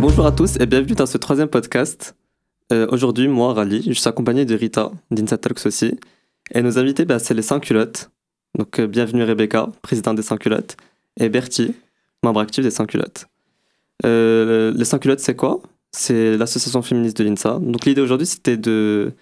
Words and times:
Bonjour 0.00 0.24
à 0.24 0.32
tous 0.32 0.56
et 0.58 0.64
bienvenue 0.64 0.94
dans 0.94 1.04
ce 1.04 1.18
troisième 1.18 1.48
podcast. 1.48 2.16
Euh, 2.72 2.86
Aujourd'hui, 2.90 3.28
moi, 3.28 3.52
Rally, 3.52 3.82
je 3.86 3.92
suis 3.92 4.08
accompagné 4.08 4.46
de 4.46 4.54
Rita, 4.54 4.90
d'Insa 5.10 5.36
Talks 5.36 5.66
aussi. 5.66 5.94
Et 6.54 6.62
nos 6.62 6.78
invités, 6.78 7.04
bah, 7.04 7.18
c'est 7.18 7.34
les 7.34 7.42
100 7.42 7.60
culottes. 7.60 8.10
Donc, 8.56 8.80
euh, 8.80 8.86
bienvenue 8.86 9.24
Rebecca, 9.24 9.68
présidente 9.82 10.16
des 10.16 10.22
100 10.22 10.38
culottes, 10.38 10.78
et 11.18 11.28
Bertie, 11.28 11.74
membre 12.24 12.40
actif 12.40 12.64
des 12.64 12.70
100 12.70 12.86
culottes. 12.86 13.26
Euh, 14.06 14.72
les 14.74 14.86
100 14.86 15.00
culottes, 15.00 15.20
c'est 15.20 15.36
quoi? 15.36 15.60
C'est 15.92 16.38
l'association 16.38 16.80
féministe 16.80 17.18
de 17.18 17.24
l'INSA. 17.24 17.58
Donc, 17.60 17.84
l'idée 17.84 18.00
aujourd'hui, 18.00 18.26
c'était 18.26 18.56
de 18.56 19.12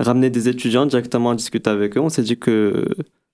ramener 0.00 0.30
des 0.30 0.48
étudiants 0.48 0.86
directement 0.86 1.32
à 1.32 1.34
discuter 1.34 1.68
avec 1.68 1.98
eux. 1.98 2.00
On 2.00 2.08
s'est 2.08 2.22
dit 2.22 2.38
que 2.38 2.86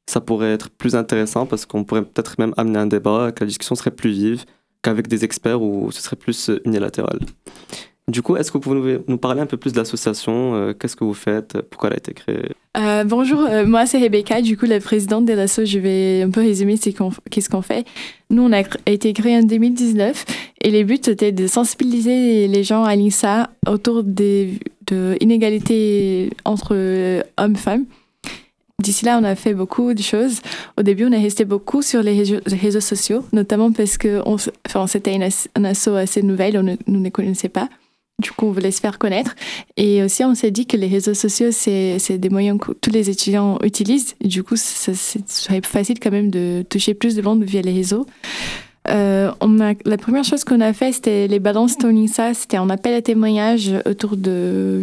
ça 0.06 0.20
pourrait 0.20 0.50
être 0.50 0.68
plus 0.68 0.96
intéressant 0.96 1.46
parce 1.46 1.64
qu'on 1.64 1.84
pourrait 1.84 2.02
peut-être 2.02 2.40
même 2.40 2.54
amener 2.56 2.80
un 2.80 2.86
débat, 2.88 3.30
que 3.30 3.44
la 3.44 3.46
discussion 3.46 3.76
serait 3.76 3.92
plus 3.92 4.10
vive 4.10 4.44
qu'avec 4.82 5.08
des 5.08 5.24
experts 5.24 5.62
où 5.62 5.90
ce 5.90 6.02
serait 6.02 6.16
plus 6.16 6.50
unilatéral. 6.64 7.18
Du 8.08 8.22
coup, 8.22 8.36
est-ce 8.36 8.50
que 8.50 8.56
vous 8.56 8.62
pouvez 8.62 9.00
nous 9.06 9.18
parler 9.18 9.42
un 9.42 9.46
peu 9.46 9.58
plus 9.58 9.72
de 9.72 9.76
l'association 9.76 10.54
euh, 10.54 10.72
Qu'est-ce 10.72 10.96
que 10.96 11.04
vous 11.04 11.14
faites 11.14 11.60
Pourquoi 11.70 11.90
elle 11.90 11.94
a 11.94 11.98
été 11.98 12.14
créée? 12.14 12.52
Euh, 12.78 13.04
bonjour, 13.04 13.40
euh, 13.40 13.66
moi 13.66 13.84
c'est 13.86 13.98
Rebecca, 13.98 14.40
du 14.40 14.56
coup 14.56 14.64
la 14.64 14.80
présidente 14.80 15.26
de 15.26 15.34
l'asso. 15.34 15.64
Je 15.64 15.78
vais 15.78 16.22
un 16.22 16.30
peu 16.30 16.40
résumer 16.40 16.78
qu'est-ce 16.78 17.50
qu'on 17.50 17.62
fait. 17.62 17.86
Nous, 18.30 18.42
on 18.42 18.52
a 18.52 18.62
été 18.86 19.12
créé 19.12 19.36
en 19.36 19.42
2019 19.42 20.24
et 20.62 20.70
les 20.70 20.84
buts 20.84 20.94
étaient 20.94 21.32
de 21.32 21.46
sensibiliser 21.46 22.48
les 22.48 22.62
gens 22.62 22.84
à 22.84 22.96
l'INSA 22.96 23.50
autour 23.66 24.04
des 24.04 24.54
de 24.88 25.16
inégalités 25.20 26.30
entre 26.44 26.70
euh, 26.72 27.22
hommes-femmes. 27.36 27.84
D'ici 28.80 29.04
là, 29.04 29.18
on 29.20 29.24
a 29.24 29.34
fait 29.34 29.54
beaucoup 29.54 29.92
de 29.92 30.02
choses. 30.02 30.40
Au 30.76 30.82
début, 30.82 31.04
on 31.04 31.10
est 31.10 31.20
resté 31.20 31.44
beaucoup 31.44 31.82
sur 31.82 32.00
les 32.00 32.40
réseaux, 32.46 32.80
sociaux, 32.80 33.24
notamment 33.32 33.72
parce 33.72 33.98
que 33.98 34.22
enfin, 34.24 34.86
c'était 34.86 35.16
une 35.16 35.28
un 35.56 35.64
asso 35.64 35.88
assez 35.88 36.22
nouvelle, 36.22 36.56
on 36.56 36.62
ne, 36.62 36.76
nous 36.86 37.00
ne 37.00 37.08
connaissait 37.08 37.48
pas. 37.48 37.68
Du 38.22 38.32
coup, 38.32 38.46
on 38.46 38.52
voulait 38.52 38.70
se 38.70 38.80
faire 38.80 38.98
connaître. 38.98 39.34
Et 39.76 40.02
aussi, 40.02 40.24
on 40.24 40.34
s'est 40.34 40.52
dit 40.52 40.66
que 40.66 40.76
les 40.76 40.86
réseaux 40.86 41.14
sociaux, 41.14 41.50
c'est 41.50 42.18
des 42.18 42.28
moyens 42.28 42.58
que 42.60 42.72
tous 42.72 42.90
les 42.90 43.10
étudiants 43.10 43.58
utilisent. 43.64 44.14
Du 44.24 44.44
coup, 44.44 44.56
ça, 44.56 44.92
serait 44.94 45.60
facile 45.62 45.98
quand 46.00 46.10
même 46.10 46.30
de 46.30 46.64
toucher 46.68 46.94
plus 46.94 47.16
de 47.16 47.22
monde 47.22 47.44
via 47.44 47.62
les 47.62 47.72
réseaux. 47.72 48.06
Euh, 48.88 49.30
on 49.40 49.60
a, 49.60 49.74
la 49.84 49.96
première 49.98 50.24
chose 50.24 50.44
qu'on 50.44 50.60
a 50.60 50.72
fait, 50.72 50.92
c'était 50.92 51.28
les 51.28 51.38
balances 51.40 51.78
Tonisa. 51.78 52.34
C'était 52.34 52.56
un 52.56 52.70
appel 52.70 52.94
à 52.94 53.02
témoignages 53.02 53.72
autour 53.86 54.16
de 54.16 54.82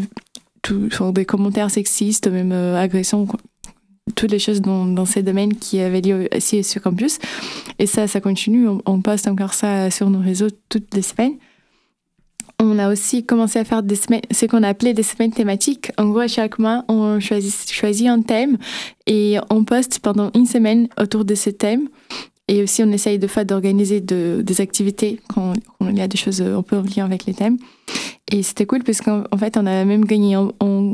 tout, 0.61 0.89
des 1.11 1.25
commentaires 1.25 1.71
sexistes, 1.71 2.27
même 2.27 2.51
euh, 2.53 2.77
agressions. 2.77 3.27
Toutes 4.13 4.31
les 4.31 4.39
choses 4.39 4.61
dans, 4.61 5.05
ces 5.05 5.23
domaines 5.23 5.55
qui 5.55 5.79
avaient 5.79 6.01
lieu 6.01 6.27
ici 6.35 6.63
sur 6.63 6.81
campus. 6.81 7.17
Et 7.79 7.87
ça, 7.87 8.07
ça 8.07 8.21
continue. 8.21 8.67
On, 8.85 9.01
poste 9.01 9.27
encore 9.27 9.53
ça 9.53 9.89
sur 9.89 10.09
nos 10.09 10.19
réseaux 10.19 10.49
toutes 10.69 10.93
les 10.93 11.01
semaines. 11.01 11.33
On 12.59 12.77
a 12.79 12.89
aussi 12.89 13.25
commencé 13.25 13.59
à 13.59 13.65
faire 13.65 13.83
des 13.83 13.95
semaines, 13.95 14.21
ce 14.31 14.45
qu'on 14.45 14.63
appelait 14.63 14.93
des 14.93 15.03
semaines 15.03 15.33
thématiques. 15.33 15.91
En 15.97 16.09
gros, 16.09 16.27
chaque 16.27 16.59
mois, 16.59 16.85
on 16.87 17.19
choisit, 17.19 18.07
un 18.07 18.21
thème 18.21 18.57
et 19.07 19.37
on 19.49 19.63
poste 19.63 19.99
pendant 19.99 20.31
une 20.35 20.45
semaine 20.45 20.87
autour 20.97 21.25
de 21.25 21.35
ce 21.35 21.49
thème. 21.49 21.89
Et 22.47 22.61
aussi, 22.61 22.83
on 22.83 22.91
essaye 22.91 23.17
de 23.17 23.27
fois 23.27 23.43
d'organiser 23.43 24.01
de, 24.01 24.41
des 24.43 24.61
activités 24.61 25.19
quand, 25.27 25.53
quand 25.79 25.89
il 25.89 25.97
y 25.97 26.01
a 26.01 26.07
des 26.07 26.17
choses 26.17 26.41
un 26.41 26.61
peu 26.61 26.77
en 26.77 26.83
lien 26.83 27.03
avec 27.03 27.25
les 27.25 27.33
thèmes. 27.33 27.57
Et 28.31 28.41
c'était 28.41 28.65
cool 28.65 28.83
parce 28.83 29.01
qu'en 29.01 29.23
en 29.31 29.37
fait, 29.37 29.55
on 29.55 29.67
a 29.67 29.85
même 29.85 30.03
gagné 30.03 30.33
un, 30.33 30.49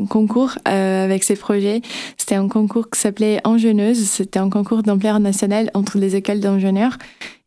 concours 0.09 0.57
euh, 0.67 1.05
avec 1.05 1.23
ces 1.23 1.35
projets. 1.35 1.81
C'était 2.17 2.35
un 2.35 2.49
concours 2.49 2.89
qui 2.89 2.99
s'appelait 2.99 3.39
Enjeuneuse. 3.45 3.99
C'était 3.99 4.39
un 4.39 4.49
concours 4.49 4.83
d'ampleur 4.83 5.19
nationale 5.21 5.71
entre 5.73 5.97
les 5.97 6.17
écoles 6.17 6.41
d'ingénieurs. 6.41 6.97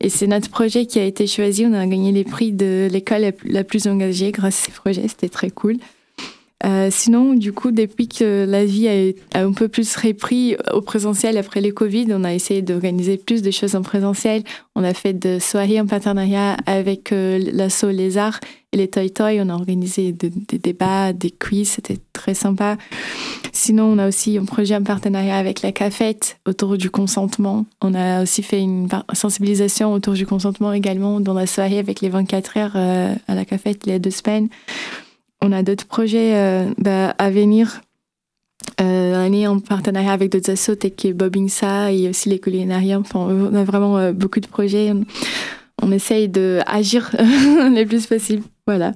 Et 0.01 0.09
c'est 0.09 0.27
notre 0.27 0.49
projet 0.49 0.87
qui 0.87 0.99
a 0.99 1.05
été 1.05 1.27
choisi. 1.27 1.67
On 1.67 1.75
a 1.75 1.87
gagné 1.87 2.13
les 2.13 2.25
prix 2.25 2.53
de 2.53 2.89
l'école 2.91 3.33
la 3.45 3.65
plus 3.65 3.87
engagée 3.87 4.33
grâce 4.33 4.63
à 4.63 4.67
ces 4.67 4.73
projets. 4.73 5.07
C'était 5.09 5.29
très 5.29 5.51
cool. 5.51 5.77
Euh, 6.65 6.89
sinon, 6.91 7.35
du 7.35 7.53
coup, 7.53 7.73
depuis 7.73 8.09
que 8.09 8.47
la 8.49 8.65
vie 8.65 8.89
a, 9.35 9.39
un 9.39 9.53
peu 9.53 9.69
plus 9.69 9.97
repris 9.97 10.57
au 10.73 10.81
présentiel 10.81 11.37
après 11.37 11.61
les 11.61 11.73
Covid, 11.73 12.07
on 12.11 12.25
a 12.25 12.33
essayé 12.33 12.63
d'organiser 12.63 13.19
plus 13.19 13.43
de 13.43 13.51
choses 13.51 13.75
en 13.75 13.83
présentiel. 13.83 14.43
On 14.75 14.83
a 14.83 14.95
fait 14.95 15.13
de 15.13 15.39
soirées 15.39 15.81
en 15.81 15.87
partenariat 15.87 16.57
avec 16.67 17.13
euh, 17.13 17.39
l'asso 17.53 17.89
Les 17.91 18.17
et 18.17 18.77
les 18.77 18.89
Toy 18.89 19.11
Toy. 19.11 19.41
On 19.43 19.51
a 19.51 19.55
organisé 19.55 20.13
de- 20.13 20.31
des 20.49 20.59
débats, 20.59 21.13
des 21.13 21.31
quiz, 21.31 21.69
c'était 21.69 21.99
très 22.13 22.35
sympa. 22.35 22.79
Sinon, 23.53 23.85
on 23.85 23.99
a 23.99 24.09
aussi 24.09 24.39
un 24.39 24.45
projet 24.45 24.75
en 24.75 24.83
partenariat 24.83 25.37
avec 25.37 25.63
la 25.63 25.71
cafette 25.71 26.39
autour 26.47 26.79
du 26.79 26.91
consentement. 26.91 27.67
On 27.83 27.95
a 27.95 28.23
aussi 28.23 28.43
fait 28.43 28.61
une 28.61 28.89
sensibilisation 29.13 29.93
autour 29.93 30.15
du 30.15 30.27
consentement 30.27 30.73
également 30.73 31.21
dans 31.21 31.35
la 31.35 31.47
soirée 31.47 31.79
avec 31.79 32.01
les 32.01 32.09
24 32.09 32.57
heures 32.57 32.73
euh, 32.75 33.15
à 33.29 33.35
la 33.35 33.45
cafette 33.45 33.83
il 33.87 33.93
y 33.93 33.95
a 33.95 33.99
deux 33.99 34.11
semaines. 34.11 34.49
On 35.45 35.53
a 35.53 35.63
d'autres 35.63 35.85
projets 35.85 36.37
euh, 36.37 36.73
bah, 36.79 37.11
à 37.19 37.29
venir. 37.29 37.83
Euh, 38.81 39.13
l'année 39.13 39.47
en 39.47 39.61
partenariat 39.61 40.13
avec 40.13 40.33
d'autres 40.33 40.51
assos 40.51 40.75
tels 40.75 40.95
que 40.95 41.13
Bobinsa 41.13 41.93
et 41.93 42.09
aussi 42.09 42.31
les 42.31 42.39
culinariums. 42.39 43.03
Enfin, 43.03 43.21
on 43.21 43.55
a 43.55 43.63
vraiment 43.63 43.99
euh, 43.99 44.13
beaucoup 44.13 44.41
de 44.41 44.47
projets. 44.47 44.95
On, 45.83 45.93
essaye 45.93 46.31
d'agir 46.31 47.11
le 47.19 47.85
plus 47.85 48.07
possible. 48.07 48.43
Voilà. 48.67 48.93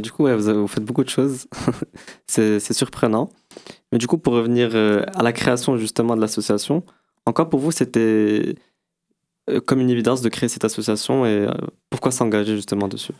Du 0.00 0.10
coup, 0.10 0.26
vous, 0.26 0.66
faites 0.66 0.84
beaucoup 0.84 1.04
de 1.04 1.08
choses. 1.08 1.46
c'est 2.26 2.72
surprenant. 2.72 3.28
Mais 3.92 3.98
du 3.98 4.08
coup, 4.08 4.18
pour 4.18 4.32
revenir 4.32 4.74
à 4.74 5.22
la 5.22 5.32
création 5.32 5.76
justement 5.76 6.16
de 6.16 6.20
l'association, 6.20 6.82
encore 7.26 7.48
pour 7.48 7.60
vous, 7.60 7.70
c'était 7.70 8.56
comme 9.64 9.80
une 9.80 9.90
évidence 9.90 10.22
de 10.22 10.28
créer 10.28 10.48
cette 10.48 10.64
association 10.64 11.24
et 11.24 11.28
euh, 11.28 11.50
pourquoi 11.90 12.10
s'engager 12.10 12.56
justement 12.56 12.88
dessus? 12.88 13.12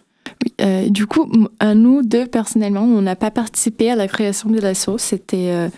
Euh, 0.60 0.88
du 0.88 1.06
coup, 1.06 1.30
à 1.60 1.74
nous 1.74 2.02
deux, 2.02 2.26
personnellement, 2.26 2.82
on 2.82 3.02
n'a 3.02 3.16
pas 3.16 3.30
participé 3.30 3.90
à 3.90 3.96
la 3.96 4.08
création 4.08 4.50
de 4.50 4.58
l'asso. 4.58 4.98
C'était 4.98 5.50
euh, 5.50 5.68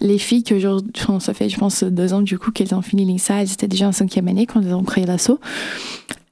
les 0.00 0.18
filles 0.18 0.42
que 0.42 0.54
aujourd'hui, 0.54 0.92
ça 1.20 1.34
fait, 1.34 1.48
je 1.48 1.58
pense, 1.58 1.84
deux 1.84 2.12
ans 2.12 2.22
du 2.22 2.38
coup 2.38 2.50
qu'elles 2.50 2.74
ont 2.74 2.82
fini 2.82 3.04
l'INSA. 3.04 3.42
Elles 3.42 3.52
étaient 3.52 3.68
déjà 3.68 3.88
en 3.88 3.92
cinquième 3.92 4.28
année 4.28 4.46
quand 4.46 4.60
elles 4.60 4.74
ont 4.74 4.82
créé 4.82 5.06
l'asso. 5.06 5.38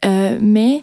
Euh, 0.04 0.38
mais 0.40 0.82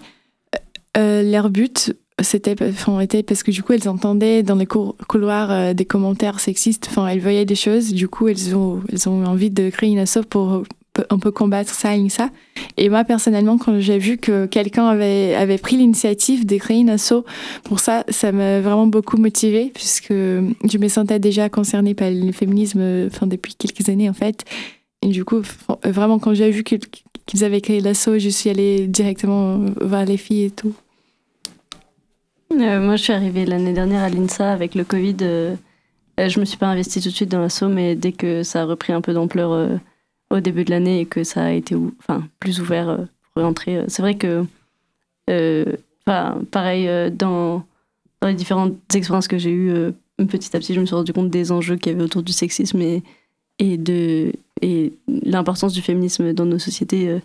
euh, 0.98 1.22
leur 1.22 1.50
but, 1.50 1.94
c'était 2.22 2.56
parce 2.56 3.44
que 3.44 3.52
du 3.52 3.64
coup, 3.64 3.74
elles 3.74 3.90
entendaient 3.90 4.44
dans 4.44 4.56
les 4.56 4.66
couloirs 4.66 5.52
euh, 5.52 5.74
des 5.74 5.86
commentaires 5.86 6.40
sexistes. 6.40 6.88
Enfin, 6.90 7.08
elles 7.08 7.22
voyaient 7.22 7.46
des 7.46 7.56
choses. 7.56 7.94
Du 7.94 8.08
coup, 8.08 8.28
elles 8.28 8.56
ont, 8.56 8.82
elles 8.92 9.10
ont 9.10 9.26
envie 9.26 9.50
de 9.50 9.70
créer 9.70 9.90
une 9.90 10.00
asso 10.00 10.20
pour 10.30 10.64
peu- 11.00 11.06
un 11.10 11.20
peu 11.20 11.32
combattre 11.32 11.74
ça 11.74 11.90
à 11.90 11.96
l'INSA. 11.98 12.30
Et 12.78 12.90
moi, 12.90 13.04
personnellement, 13.04 13.58
quand 13.58 13.80
j'ai 13.80 13.98
vu 13.98 14.18
que 14.18 14.46
quelqu'un 14.46 14.88
avait, 14.88 15.36
avait 15.36 15.58
pris 15.58 15.78
l'initiative 15.78 16.46
de 16.46 16.58
créer 16.58 16.78
une 16.80 16.90
asso 16.90 17.24
pour 17.64 17.80
ça, 17.80 18.04
ça 18.10 18.32
m'a 18.32 18.60
vraiment 18.62 18.88
beaucoup 18.88 19.18
motivée, 19.18 19.72
puisque 19.74 20.12
je 20.14 20.78
me 20.78 20.88
sentais 20.88 21.20
déjà 21.20 21.50
concernée 21.50 21.94
par 21.94 22.10
le 22.12 22.32
féminisme 22.32 23.08
enfin, 23.08 23.28
depuis 23.28 23.56
quelques 23.56 23.88
années, 23.90 24.10
en 24.10 24.14
fait. 24.14 24.46
Et 25.02 25.08
du 25.08 25.24
coup, 25.26 25.40
f- 25.42 25.90
vraiment, 25.90 26.20
quand 26.20 26.34
j'ai 26.34 26.50
vu 26.52 26.64
qu'ils 26.64 27.44
avaient 27.44 27.62
créé 27.62 27.80
l'asso, 27.80 28.18
je 28.18 28.30
suis 28.30 28.50
allée 28.50 28.88
directement 28.88 29.60
voir 29.82 30.06
les 30.06 30.18
filles 30.18 30.46
et 30.46 30.52
tout. 30.52 30.74
Euh, 32.52 32.82
moi, 32.82 32.96
je 32.96 33.04
suis 33.04 33.14
arrivée 33.14 33.46
l'année 33.46 33.74
dernière 33.74 34.04
à 34.04 34.10
l'INSA 34.10 34.52
avec 34.52 34.76
le 34.76 34.84
Covid. 34.84 35.18
euh, 35.22 35.56
euh, 36.20 36.28
je 36.28 36.40
me 36.40 36.46
suis 36.46 36.58
pas 36.58 36.68
investie 36.68 37.00
tout 37.00 37.10
de 37.10 37.14
suite 37.14 37.30
dans 37.30 37.40
l'assaut, 37.40 37.70
mais 37.70 37.96
dès 37.96 38.12
que 38.12 38.44
ça 38.44 38.64
a 38.64 38.66
repris 38.66 38.92
un 38.92 39.02
peu 39.02 39.14
d'ampleur 39.14 39.52
euh, 39.52 39.78
au 40.30 40.40
début 40.40 40.64
de 40.64 40.72
l'année 40.72 41.02
et 41.02 41.06
que 41.06 41.24
ça 41.24 41.46
a 41.46 41.52
été 41.52 41.76
enfin, 42.00 42.28
plus 42.40 42.62
ouvert 42.62 42.90
euh, 42.90 42.98
pour 43.34 43.44
rentrer, 43.44 43.78
euh, 43.78 43.86
c'est 43.88 44.02
vrai 44.02 44.16
que, 44.16 44.46
euh, 45.30 45.66
enfin, 46.06 46.42
pareil, 46.52 47.12
dans, 47.12 47.66
les 48.22 48.34
différentes 48.34 48.76
expériences 48.94 49.28
que 49.28 49.38
j'ai 49.38 49.52
eues, 49.52 49.74
petit 50.18 50.56
à 50.56 50.60
petit, 50.60 50.74
je 50.74 50.82
me 50.82 50.86
suis 50.86 50.96
rendu 50.96 51.14
compte 51.14 51.30
des 51.30 51.52
enjeux 51.52 51.78
qu'il 51.78 51.92
y 51.92 51.96
avait 51.96 52.04
autour 52.04 52.22
du 52.22 52.34
sexisme 52.34 52.82
et, 52.82 53.78
de 53.78 54.34
et 54.62 54.92
l'importance 55.08 55.72
du 55.72 55.82
féminisme 55.82 56.34
dans 56.34 56.46
nos 56.46 56.60
sociétés. 56.60 57.18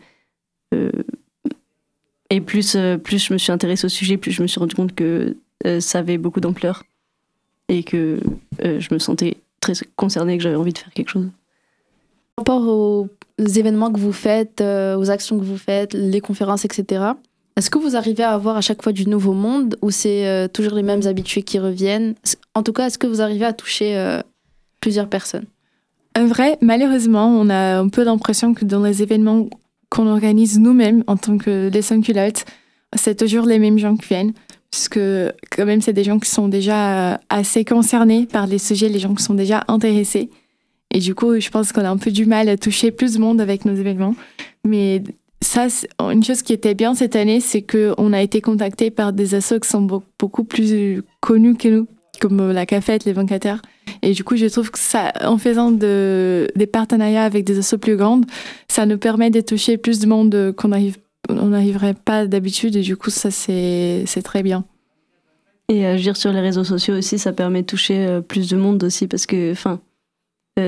et 2.31 2.41
plus, 2.41 2.77
plus 3.03 3.27
je 3.27 3.33
me 3.33 3.39
suis 3.39 3.51
intéressée 3.51 3.87
au 3.87 3.89
sujet, 3.89 4.17
plus 4.17 4.31
je 4.31 4.43
me 4.43 4.47
suis 4.47 4.61
rendu 4.61 4.77
compte 4.77 4.95
que 4.95 5.37
ça 5.81 5.99
avait 5.99 6.19
beaucoup 6.19 6.41
d'ampleur 6.41 6.85
et 7.69 7.83
que 7.83 8.21
je 8.63 8.95
me 8.95 9.01
sentais 9.01 9.39
très 9.59 9.73
concernée 9.97 10.35
et 10.35 10.37
que 10.37 10.45
j'avais 10.45 10.55
envie 10.55 10.73
de 10.73 10.79
faire 10.79 10.93
quelque 10.93 11.11
chose. 11.11 11.29
Par 12.37 12.45
rapport 12.45 12.67
aux 12.67 13.09
événements 13.39 13.93
que 13.93 14.01
vous 14.01 14.13
faites, 14.13 14.61
euh, 14.61 14.97
aux 14.97 15.09
actions 15.11 15.39
que 15.39 15.45
vous 15.45 15.57
faites, 15.57 15.93
les 15.93 16.21
conférences, 16.21 16.65
etc., 16.65 17.13
est-ce 17.57 17.71
que 17.71 17.79
vous 17.79 17.95
arrivez 17.95 18.25
à 18.25 18.33
avoir 18.33 18.57
à 18.57 18.61
chaque 18.61 18.83
fois 18.83 18.91
du 18.91 19.07
nouveau 19.09 19.33
monde 19.33 19.77
ou 19.81 19.93
c'est 19.93 20.27
euh, 20.27 20.49
toujours 20.49 20.75
les 20.75 20.83
mêmes 20.83 21.07
habitués 21.07 21.43
qui 21.43 21.61
reviennent? 21.61 22.17
En 22.55 22.65
tout 22.65 22.73
cas, 22.73 22.87
est-ce 22.87 22.99
que 22.99 23.07
vous 23.07 23.23
arrivez 23.23 23.45
à 23.45 23.53
toucher 23.53 23.97
euh, 23.97 24.21
plusieurs 24.81 25.09
personnes? 25.09 25.47
En 26.19 26.27
vrai, 26.27 26.59
malheureusement, 26.61 27.29
on 27.29 27.49
a 27.51 27.79
un 27.79 27.89
peu 27.89 28.03
l'impression 28.03 28.55
que 28.55 28.65
dans 28.65 28.83
les 28.83 29.05
événements 29.05 29.49
qu'on 29.89 30.09
organise 30.09 30.59
nous-mêmes 30.59 31.05
en 31.07 31.17
tant 31.17 31.39
que 31.39 31.71
les 31.73 32.01
culottes, 32.03 32.45
c'est 32.97 33.17
toujours 33.17 33.47
les 33.47 33.61
mêmes 33.61 33.79
gens 33.79 33.97
qui 33.97 34.09
viennent. 34.09 34.33
Puisque, 34.73 34.99
quand 34.99 35.65
même, 35.65 35.81
c'est 35.81 35.93
des 35.93 36.03
gens 36.03 36.19
qui 36.19 36.29
sont 36.29 36.49
déjà 36.49 37.21
assez 37.29 37.65
concernés 37.65 38.27
par 38.27 38.49
les 38.49 38.59
sujets, 38.59 38.89
les 38.89 38.99
gens 38.99 39.15
qui 39.15 39.23
sont 39.23 39.35
déjà 39.35 39.63
intéressés. 39.69 40.31
Et 40.95 41.01
du 41.01 41.15
coup, 41.15 41.39
je 41.41 41.51
pense 41.51 41.73
qu'on 41.73 41.85
a 41.85 41.91
un 41.91 41.97
peu 41.97 42.13
du 42.13 42.25
mal 42.25 42.49
à 42.49 42.57
toucher 42.57 42.93
plus 42.93 43.15
de 43.15 43.19
monde 43.19 43.41
avec 43.41 43.65
nos 43.65 43.75
événements. 43.75 44.15
Mais 44.65 45.03
ça, 45.43 45.67
une 46.01 46.23
chose 46.23 46.43
qui 46.43 46.53
était 46.53 46.75
bien 46.75 46.95
cette 46.95 47.17
année, 47.17 47.41
c'est 47.41 47.63
qu'on 47.63 48.13
a 48.13 48.23
été 48.23 48.41
contacté 48.41 48.93
par 48.93 49.13
des 49.13 49.35
assos 49.35 49.59
qui 49.59 49.69
sont 49.69 50.03
beaucoup 50.19 50.45
plus 50.45 51.03
connus 51.21 51.57
que 51.57 51.69
nous, 51.69 51.89
comme 52.21 52.53
la 52.53 52.65
Cafette, 52.65 53.05
les 53.05 53.13
24 53.13 53.61
Et 54.03 54.13
du 54.13 54.23
coup, 54.23 54.37
je 54.37 54.47
trouve 54.47 54.71
que 54.71 54.79
ça, 54.79 55.13
en 55.23 55.37
faisant 55.37 55.73
de, 55.73 56.49
des 56.55 56.69
partenariats 56.69 57.25
avec 57.25 57.45
des 57.45 57.59
assos 57.59 57.79
plus 57.79 57.97
grandes, 57.97 58.25
ça 58.69 58.87
nous 58.87 58.97
permet 58.97 59.31
de 59.31 59.41
toucher 59.41 59.77
plus 59.77 59.99
de 59.99 60.07
monde 60.07 60.55
qu'on 60.57 60.71
arrive, 60.71 60.99
on 61.29 61.47
n'arriverait 61.47 61.95
pas 61.95 62.29
d'habitude. 62.29 62.77
Et 62.77 62.83
du 62.83 62.97
coup, 62.97 63.11
ça, 63.11 63.33
c'est 63.33 64.23
très 64.23 64.45
bien. 64.45 64.65
Et 65.69 65.85
agir 65.87 66.17
sur 66.17 66.33
les 66.33 66.41
réseaux 66.41 66.63
sociaux 66.63 66.97
aussi, 66.97 67.19
ça 67.19 67.33
permet 67.33 67.63
de 67.63 67.67
toucher 67.67 68.07
euh, 68.07 68.21
plus 68.21 68.49
de 68.51 68.57
monde 68.57 68.85
aussi 68.85 69.07
parce 69.07 69.25
que, 69.25 69.51
enfin, 69.51 69.81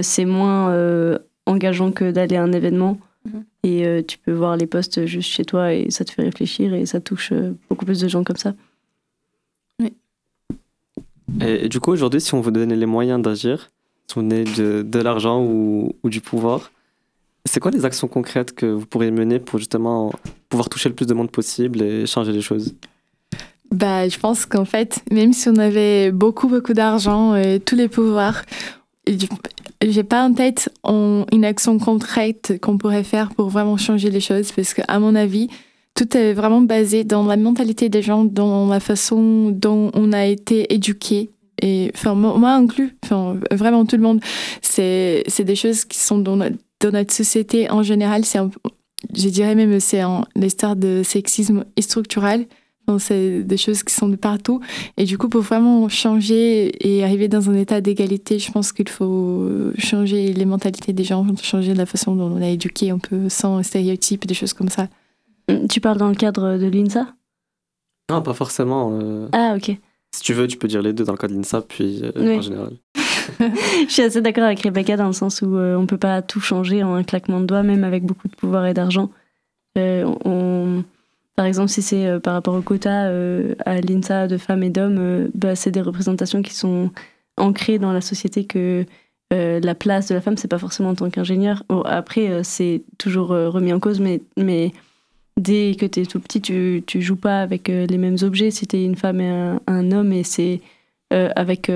c'est 0.02 0.24
moins 0.24 0.70
euh, 0.70 1.18
engageant 1.46 1.92
que 1.92 2.10
d'aller 2.10 2.36
à 2.36 2.42
un 2.42 2.52
événement. 2.52 2.98
Mhm. 3.24 3.44
Et 3.64 4.04
tu 4.06 4.18
peux 4.18 4.32
voir 4.32 4.56
les 4.56 4.66
posts 4.66 5.06
juste 5.06 5.30
chez 5.30 5.44
toi 5.44 5.72
et 5.72 5.90
ça 5.90 6.04
te 6.04 6.12
fait 6.12 6.22
réfléchir 6.22 6.72
et 6.72 6.86
ça 6.86 7.00
touche 7.00 7.32
beaucoup 7.68 7.84
plus 7.84 8.00
de 8.00 8.06
gens 8.06 8.22
comme 8.22 8.36
ça. 8.36 8.54
Oui. 9.80 9.92
Et, 11.40 11.68
du 11.68 11.80
coup, 11.80 11.90
aujourd'hui, 11.90 12.20
si 12.20 12.34
on 12.34 12.40
vous 12.40 12.52
donnait 12.52 12.76
les 12.76 12.86
moyens 12.86 13.20
d'agir, 13.20 13.70
si 14.06 14.18
on 14.18 14.30
est 14.30 14.44
de, 14.56 14.82
de 14.82 14.98
l'argent 15.00 15.42
ou, 15.42 15.94
ou, 16.02 16.10
du 16.10 16.20
pouvoir, 16.20 16.70
c'est 17.44 17.60
quoi 17.60 17.70
les 17.70 17.84
actions 17.84 18.08
concrètes 18.08 18.54
que 18.54 18.66
vous 18.66 18.86
pourriez 18.86 19.10
mener 19.10 19.38
pour 19.38 19.58
justement 19.58 20.12
pouvoir 20.48 20.68
toucher 20.68 20.88
le 20.88 20.94
plus 20.94 21.06
de 21.06 21.14
monde 21.14 21.30
possible 21.30 21.82
et 21.82 22.06
changer 22.06 22.32
les 22.32 22.42
choses? 22.42 22.74
Bah, 23.72 24.08
je 24.08 24.18
pense 24.18 24.46
qu'en 24.46 24.64
fait, 24.64 25.02
même 25.10 25.32
si 25.32 25.48
on 25.48 25.56
avait 25.56 26.12
beaucoup, 26.12 26.48
beaucoup 26.48 26.72
d'argent 26.72 27.34
et 27.34 27.60
tous 27.60 27.74
les 27.74 27.88
pouvoirs, 27.88 28.42
j'ai 29.82 30.05
pas 30.05 30.25
en 30.25 30.32
tête 30.32 30.70
une 30.84 31.44
action 31.44 31.78
concrète 31.78 32.58
qu'on 32.61 32.78
pourrait 32.78 33.05
faire 33.05 33.31
pour 33.31 33.49
vraiment 33.49 33.76
changer 33.76 34.11
les 34.11 34.20
choses 34.20 34.52
parce 34.52 34.75
qu'à 34.75 34.99
mon 34.99 35.14
avis, 35.14 35.49
tout 35.94 36.17
est 36.17 36.32
vraiment 36.32 36.61
basé 36.61 37.05
dans 37.05 37.25
la 37.25 37.37
mentalité 37.37 37.88
des 37.88 38.02
gens, 38.02 38.25
dans 38.25 38.69
la 38.69 38.81
façon 38.81 39.50
dont 39.50 39.90
on 39.94 40.12
a 40.12 40.26
été 40.26 40.73
éduqué. 40.73 41.31
Et 41.62 41.90
enfin, 41.94 42.14
moi 42.14 42.52
inclus, 42.52 42.96
enfin, 43.02 43.38
vraiment 43.50 43.87
tout 43.87 43.96
le 43.96 44.02
monde, 44.02 44.20
c'est 44.61 45.25
des 45.38 45.56
choses 45.56 45.84
qui 45.84 45.99
sont 45.99 46.19
dans 46.19 46.37
notre, 46.37 47.12
société 47.12 47.70
en 47.70 47.82
général. 47.82 48.25
C'est 48.25 48.38
je 49.14 49.29
dirais 49.29 49.55
même 49.55 49.81
c'est 49.81 50.02
l'histoire 50.34 50.76
de 50.76 51.02
sexisme 51.02 51.64
structurel 51.79 52.46
c'est 52.98 53.42
des 53.42 53.56
choses 53.56 53.82
qui 53.82 53.94
sont 53.94 54.08
de 54.08 54.16
partout. 54.16 54.60
Et 54.96 55.04
du 55.04 55.18
coup, 55.18 55.28
pour 55.28 55.42
vraiment 55.42 55.88
changer 55.88 56.72
et 56.86 57.04
arriver 57.04 57.28
dans 57.28 57.50
un 57.50 57.54
état 57.54 57.80
d'égalité, 57.80 58.38
je 58.38 58.50
pense 58.50 58.72
qu'il 58.72 58.88
faut 58.88 59.48
changer 59.78 60.32
les 60.32 60.44
mentalités 60.44 60.92
des 60.92 61.04
gens, 61.04 61.26
changer 61.42 61.74
la 61.74 61.86
façon 61.86 62.14
dont 62.14 62.30
on 62.30 62.42
a 62.42 62.48
éduqué 62.48 62.90
un 62.90 62.98
peu 62.98 63.28
sans 63.28 63.62
stéréotypes, 63.62 64.26
des 64.26 64.34
choses 64.34 64.52
comme 64.52 64.68
ça. 64.68 64.88
Mm, 65.48 65.66
tu 65.68 65.80
parles 65.80 65.98
dans 65.98 66.08
le 66.08 66.14
cadre 66.14 66.58
de 66.58 66.66
l'INSA? 66.66 67.06
Non, 68.10 68.22
pas 68.22 68.34
forcément. 68.34 68.98
Euh. 69.00 69.28
Ah, 69.32 69.54
ok. 69.56 69.76
Si 70.12 70.22
tu 70.22 70.32
veux, 70.32 70.46
tu 70.46 70.56
peux 70.56 70.68
dire 70.68 70.82
les 70.82 70.92
deux 70.92 71.04
dans 71.04 71.12
le 71.12 71.18
cadre 71.18 71.34
de 71.34 71.38
l'INSA, 71.38 71.62
puis 71.62 72.00
euh, 72.02 72.38
en 72.38 72.40
général. 72.40 72.72
je 73.40 73.92
suis 73.92 74.02
assez 74.02 74.20
d'accord 74.20 74.44
avec 74.44 74.60
Rebecca 74.60 74.96
dans 74.96 75.08
le 75.08 75.12
sens 75.12 75.42
où 75.42 75.56
euh, 75.56 75.74
on 75.76 75.82
ne 75.82 75.86
peut 75.86 75.98
pas 75.98 76.22
tout 76.22 76.40
changer 76.40 76.84
en 76.84 76.94
un 76.94 77.02
claquement 77.02 77.40
de 77.40 77.46
doigts, 77.46 77.64
même 77.64 77.82
avec 77.82 78.04
beaucoup 78.04 78.28
de 78.28 78.36
pouvoir 78.36 78.66
et 78.66 78.74
d'argent. 78.74 79.10
on 79.76 80.84
par 81.36 81.44
exemple, 81.44 81.68
si 81.68 81.82
c'est 81.82 82.06
euh, 82.06 82.18
par 82.18 82.32
rapport 82.32 82.54
au 82.54 82.62
quota 82.62 83.06
euh, 83.08 83.54
à 83.66 83.80
l'INSA 83.80 84.26
de 84.26 84.38
femmes 84.38 84.62
et 84.62 84.70
d'hommes, 84.70 84.98
euh, 84.98 85.28
bah, 85.34 85.54
c'est 85.54 85.70
des 85.70 85.82
représentations 85.82 86.40
qui 86.40 86.54
sont 86.54 86.90
ancrées 87.36 87.78
dans 87.78 87.92
la 87.92 88.00
société 88.00 88.46
que 88.46 88.84
la 89.32 89.74
place 89.74 90.08
de 90.08 90.14
la 90.14 90.20
femme, 90.20 90.36
c'est 90.36 90.48
pas 90.48 90.58
forcément 90.58 90.90
en 90.90 90.94
tant 90.94 91.10
qu'ingénieur. 91.10 91.64
après, 91.84 92.44
c'est 92.44 92.84
toujours 92.96 93.30
remis 93.30 93.72
en 93.72 93.80
cause, 93.80 94.00
mais, 94.00 94.20
dès 95.36 95.74
que 95.74 95.84
tu 95.84 96.00
es 96.00 96.06
tout 96.06 96.20
petit, 96.20 96.40
tu, 96.40 96.84
tu 96.86 97.02
joues 97.02 97.16
pas 97.16 97.42
avec 97.42 97.66
les 97.66 97.98
mêmes 97.98 98.16
objets 98.22 98.52
si 98.52 98.68
tu 98.68 98.76
es 98.76 98.84
une 98.84 98.94
femme 98.94 99.20
et 99.20 99.58
un, 99.66 99.92
homme, 99.92 100.12
et 100.12 100.22
c'est 100.22 100.60
avec 101.10 101.70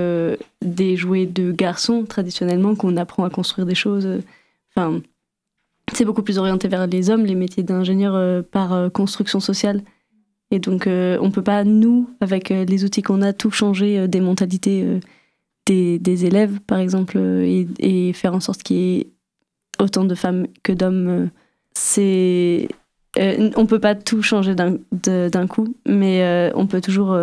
des 0.61 0.95
jouets 0.95 1.25
de 1.25 1.51
garçons 1.51 2.05
traditionnellement 2.05 2.73
qu'on 2.73 2.95
apprend 2.95 3.25
à 3.25 3.29
construire 3.29 3.67
des 3.67 3.75
choses. 3.75 4.07
C'est 5.93 6.05
beaucoup 6.05 6.23
plus 6.23 6.37
orienté 6.37 6.67
vers 6.67 6.87
les 6.87 7.09
hommes, 7.09 7.25
les 7.25 7.35
métiers 7.35 7.63
d'ingénieur 7.63 8.15
euh, 8.15 8.41
par 8.41 8.73
euh, 8.73 8.89
construction 8.89 9.39
sociale. 9.39 9.83
Et 10.51 10.59
donc, 10.59 10.87
euh, 10.87 11.17
on 11.21 11.27
ne 11.27 11.31
peut 11.31 11.43
pas, 11.43 11.63
nous, 11.63 12.09
avec 12.19 12.49
les 12.49 12.83
outils 12.83 13.01
qu'on 13.01 13.21
a, 13.21 13.31
tout 13.31 13.51
changer 13.51 14.07
des 14.09 14.19
mentalités 14.19 14.99
des, 15.65 16.25
élèves, 16.25 16.59
par 16.67 16.79
exemple, 16.79 17.17
et, 17.17 18.11
faire 18.13 18.35
en 18.35 18.41
sorte 18.41 18.61
qu'il 18.61 18.75
y 18.75 18.99
ait 18.99 19.07
autant 19.79 20.03
de 20.03 20.13
femmes 20.13 20.47
que 20.61 20.73
d'hommes. 20.73 21.29
c'est. 21.73 22.67
on 23.15 23.61
ne 23.61 23.65
peut 23.65 23.79
pas 23.79 23.95
tout 23.95 24.21
changer 24.21 24.53
d'un 24.53 25.47
coup, 25.47 25.73
mais 25.87 26.51
on 26.53 26.67
peut 26.67 26.81
toujours 26.81 27.17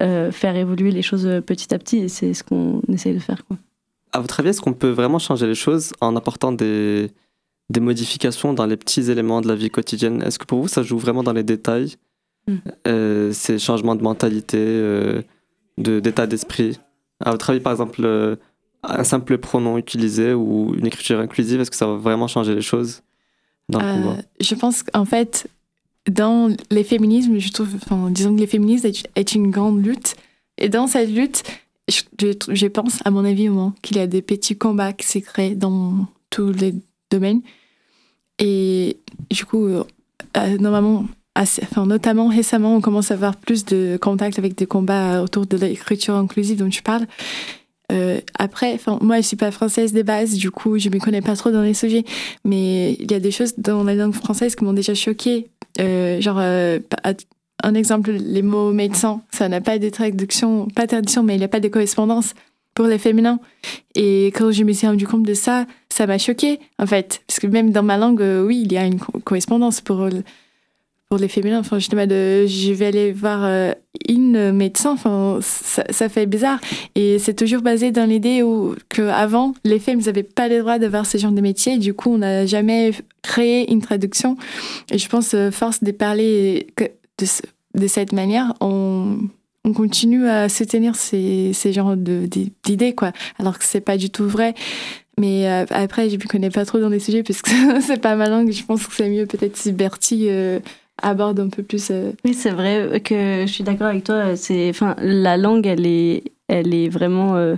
faire 0.00 0.56
évoluer 0.56 0.90
les 0.90 1.02
choses 1.02 1.28
petit 1.44 1.74
à 1.74 1.78
petit, 1.78 1.98
et 1.98 2.08
c'est 2.08 2.32
ce 2.32 2.44
qu'on 2.44 2.80
essaye 2.88 3.12
de 3.12 3.18
faire. 3.18 3.44
Quoi. 3.44 3.58
À 4.12 4.20
votre 4.20 4.40
avis, 4.40 4.48
est-ce 4.48 4.62
qu'on 4.62 4.72
peut 4.72 4.88
vraiment 4.88 5.18
changer 5.18 5.46
les 5.46 5.54
choses 5.54 5.92
en 6.00 6.16
apportant 6.16 6.50
des 6.50 7.10
des 7.70 7.80
modifications 7.80 8.52
dans 8.52 8.66
les 8.66 8.76
petits 8.76 9.10
éléments 9.10 9.40
de 9.40 9.48
la 9.48 9.54
vie 9.54 9.70
quotidienne. 9.70 10.22
Est-ce 10.22 10.38
que 10.38 10.44
pour 10.44 10.60
vous, 10.60 10.68
ça 10.68 10.82
joue 10.82 10.98
vraiment 10.98 11.22
dans 11.22 11.32
les 11.32 11.42
détails, 11.42 11.96
mm. 12.46 12.56
euh, 12.86 13.32
ces 13.32 13.58
changements 13.58 13.94
de 13.94 14.02
mentalité, 14.02 14.58
euh, 14.60 15.22
d'état 15.78 16.26
d'esprit? 16.26 16.78
À 17.20 17.30
votre 17.30 17.50
avis, 17.50 17.60
par 17.60 17.72
exemple, 17.72 18.02
euh, 18.04 18.36
un 18.82 19.04
simple 19.04 19.38
pronom 19.38 19.78
utilisé 19.78 20.34
ou 20.34 20.74
une 20.76 20.86
écriture 20.86 21.20
inclusive, 21.20 21.60
est-ce 21.60 21.70
que 21.70 21.76
ça 21.76 21.86
va 21.86 21.96
vraiment 21.96 22.28
changer 22.28 22.54
les 22.54 22.62
choses 22.62 23.02
dans 23.68 23.80
le 23.80 24.02
combat? 24.02 24.22
Je 24.40 24.54
pense 24.54 24.82
qu'en 24.82 25.06
fait, 25.06 25.48
dans 26.10 26.54
les 26.70 26.84
féminismes, 26.84 27.38
je 27.38 27.50
trouve, 27.50 27.74
enfin, 27.76 28.10
disons 28.10 28.34
que 28.34 28.40
les 28.40 28.46
féminismes 28.46 28.90
est, 29.14 29.34
une 29.34 29.50
grande 29.50 29.84
lutte. 29.84 30.16
Et 30.58 30.68
dans 30.68 30.86
cette 30.86 31.10
lutte, 31.10 31.44
je, 31.88 32.02
je 32.48 32.66
pense, 32.66 32.98
à 33.06 33.10
mon 33.10 33.24
avis 33.24 33.48
au 33.48 33.54
moins, 33.54 33.74
qu'il 33.80 33.96
y 33.96 34.00
a 34.00 34.06
des 34.06 34.20
petits 34.20 34.56
combats 34.56 34.92
qui 34.92 35.06
s'est 35.06 35.22
créés 35.22 35.54
dans 35.54 36.06
tous 36.28 36.52
les 36.52 36.74
Et 38.38 38.98
du 39.30 39.44
coup, 39.44 39.66
euh, 39.66 39.84
euh, 40.36 40.58
normalement, 40.58 41.06
enfin, 41.36 41.86
notamment 41.86 42.28
récemment, 42.28 42.76
on 42.76 42.80
commence 42.80 43.10
à 43.10 43.14
avoir 43.14 43.36
plus 43.36 43.64
de 43.64 43.98
contacts 44.00 44.38
avec 44.38 44.56
des 44.56 44.66
combats 44.66 45.22
autour 45.22 45.46
de 45.46 45.56
l'écriture 45.56 46.14
inclusive 46.14 46.58
dont 46.58 46.68
tu 46.68 46.82
parles. 46.82 47.06
Euh, 47.92 48.20
après, 48.38 48.80
moi, 49.02 49.18
je 49.18 49.26
suis 49.26 49.36
pas 49.36 49.50
française 49.50 49.92
des 49.92 50.02
bases, 50.02 50.34
du 50.34 50.50
coup, 50.50 50.78
je 50.78 50.88
me 50.88 50.98
connais 50.98 51.20
pas 51.20 51.36
trop 51.36 51.50
dans 51.50 51.62
les 51.62 51.74
sujets, 51.74 52.04
mais 52.44 52.94
il 52.94 53.10
y 53.10 53.14
a 53.14 53.20
des 53.20 53.30
choses 53.30 53.54
dans 53.58 53.84
la 53.84 53.94
langue 53.94 54.14
française 54.14 54.56
qui 54.56 54.64
m'ont 54.64 54.72
déjà 54.72 54.94
choquée. 54.94 55.48
genre, 55.78 56.38
un 56.38 57.74
exemple, 57.74 58.10
les 58.10 58.42
mots 58.42 58.72
médecin, 58.72 59.20
ça 59.30 59.48
n'a 59.48 59.60
pas 59.60 59.78
de 59.78 59.88
traduction, 59.90 60.66
pas 60.74 60.86
traduction, 60.86 61.22
mais 61.22 61.34
il 61.34 61.38
n'y 61.38 61.44
a 61.44 61.48
pas 61.48 61.60
de 61.60 61.68
correspondance 61.68 62.34
pour 62.74 62.86
les 62.86 62.98
féminins. 62.98 63.38
Et 63.94 64.26
quand 64.26 64.50
je 64.50 64.64
me 64.64 64.72
suis 64.72 64.86
rendu 64.86 65.06
compte 65.06 65.22
de 65.22 65.34
ça, 65.34 65.66
ça 65.88 66.06
m'a 66.06 66.18
choqué 66.18 66.58
en 66.78 66.86
fait. 66.86 67.22
Parce 67.26 67.40
que 67.40 67.46
même 67.46 67.70
dans 67.70 67.82
ma 67.82 67.96
langue, 67.96 68.20
euh, 68.20 68.44
oui, 68.44 68.62
il 68.64 68.72
y 68.72 68.76
a 68.76 68.84
une 68.84 68.98
correspondance 68.98 69.80
pour, 69.80 70.08
pour 71.08 71.18
les 71.18 71.28
féminins. 71.28 71.60
Enfin, 71.60 71.78
je, 71.78 71.88
de, 71.88 72.46
je 72.46 72.72
vais 72.72 72.86
aller 72.86 73.12
voir 73.12 73.44
euh, 73.44 73.72
une 74.08 74.52
médecin, 74.52 74.92
enfin, 74.92 75.38
ça, 75.40 76.08
fait 76.08 76.26
bizarre. 76.26 76.60
Et 76.94 77.18
c'est 77.18 77.34
toujours 77.34 77.62
basé 77.62 77.92
dans 77.92 78.08
l'idée 78.08 78.42
qu'avant, 78.88 79.54
les 79.64 79.78
femmes 79.78 80.00
n'avaient 80.00 80.22
pas 80.22 80.48
le 80.48 80.58
droit 80.60 80.78
d'avoir 80.78 81.06
ce 81.06 81.18
genre 81.18 81.32
de 81.32 81.40
métier. 81.40 81.78
Du 81.78 81.94
coup, 81.94 82.10
on 82.10 82.18
n'a 82.18 82.46
jamais 82.46 82.92
créé 83.22 83.70
une 83.70 83.80
traduction. 83.80 84.36
Et 84.90 84.98
je 84.98 85.08
pense, 85.08 85.34
euh, 85.34 85.50
force 85.50 85.82
de 85.82 85.92
parler 85.92 86.66
de 87.18 87.86
cette 87.86 88.12
manière, 88.12 88.54
on 88.60 89.18
on 89.64 89.72
continue 89.72 90.28
à 90.28 90.48
soutenir 90.48 90.94
ces, 90.94 91.52
ces 91.54 91.72
genres 91.72 91.96
d'idées, 91.96 92.94
quoi. 92.94 93.12
Alors 93.38 93.58
que 93.58 93.64
c'est 93.64 93.80
pas 93.80 93.96
du 93.96 94.10
tout 94.10 94.28
vrai. 94.28 94.54
Mais 95.18 95.48
euh, 95.48 95.64
après, 95.70 96.10
je 96.10 96.16
ne 96.16 96.22
connais 96.22 96.50
pas 96.50 96.64
trop 96.64 96.78
dans 96.78 96.88
les 96.88 96.98
sujets 96.98 97.22
parce 97.22 97.42
que 97.42 97.50
c'est 97.80 98.00
pas 98.00 98.16
ma 98.16 98.28
langue. 98.28 98.50
Je 98.50 98.64
pense 98.64 98.86
que 98.86 98.94
c'est 98.94 99.08
mieux 99.08 99.26
peut-être 99.26 99.56
si 99.56 99.72
Bertie 99.72 100.28
euh, 100.28 100.60
aborde 101.02 101.40
un 101.40 101.48
peu 101.48 101.62
plus. 101.62 101.88
Euh. 101.90 102.12
Oui, 102.24 102.34
c'est 102.34 102.50
vrai 102.50 103.00
que 103.02 103.44
je 103.46 103.52
suis 103.52 103.64
d'accord 103.64 103.86
avec 103.86 104.04
toi. 104.04 104.36
C'est, 104.36 104.68
enfin, 104.70 104.96
la 104.98 105.36
langue, 105.36 105.66
elle 105.66 105.86
est, 105.86 106.24
elle 106.48 106.74
est 106.74 106.88
vraiment 106.88 107.56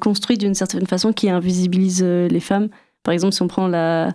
construite 0.00 0.40
d'une 0.40 0.54
certaine 0.54 0.86
façon 0.86 1.12
qui 1.12 1.30
invisibilise 1.30 2.02
les 2.02 2.40
femmes. 2.40 2.68
Par 3.04 3.12
exemple, 3.14 3.32
si 3.32 3.42
on 3.42 3.48
prend 3.48 3.68
la, 3.68 4.12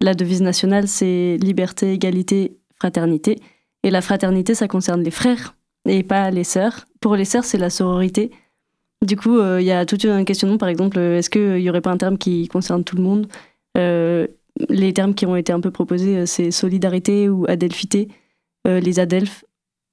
la 0.00 0.14
devise 0.14 0.42
nationale, 0.42 0.88
c'est 0.88 1.36
liberté, 1.40 1.92
égalité, 1.92 2.56
fraternité. 2.76 3.38
Et 3.84 3.90
la 3.90 4.00
fraternité, 4.00 4.54
ça 4.54 4.66
concerne 4.66 5.02
les 5.02 5.12
frères 5.12 5.54
et 5.86 6.02
pas 6.02 6.30
les 6.30 6.44
sœurs. 6.44 6.86
Pour 7.00 7.16
les 7.16 7.24
sœurs, 7.24 7.44
c'est 7.44 7.58
la 7.58 7.70
sororité. 7.70 8.30
Du 9.04 9.16
coup, 9.16 9.38
euh, 9.38 9.60
il 9.60 9.66
y 9.66 9.72
a 9.72 9.84
tout 9.84 9.98
un 10.04 10.24
questionnement, 10.24 10.56
par 10.56 10.68
exemple, 10.68 10.98
euh, 10.98 11.18
est-ce 11.18 11.28
qu'il 11.28 11.56
n'y 11.56 11.68
aurait 11.68 11.82
pas 11.82 11.90
un 11.90 11.98
terme 11.98 12.16
qui 12.16 12.48
concerne 12.48 12.84
tout 12.84 12.96
le 12.96 13.02
monde 13.02 13.26
euh, 13.76 14.26
Les 14.70 14.94
termes 14.94 15.14
qui 15.14 15.26
ont 15.26 15.36
été 15.36 15.52
un 15.52 15.60
peu 15.60 15.70
proposés, 15.70 16.24
c'est 16.26 16.50
solidarité 16.50 17.28
ou 17.28 17.44
adelphité. 17.46 18.08
les 18.64 18.98
adelphes, 18.98 19.44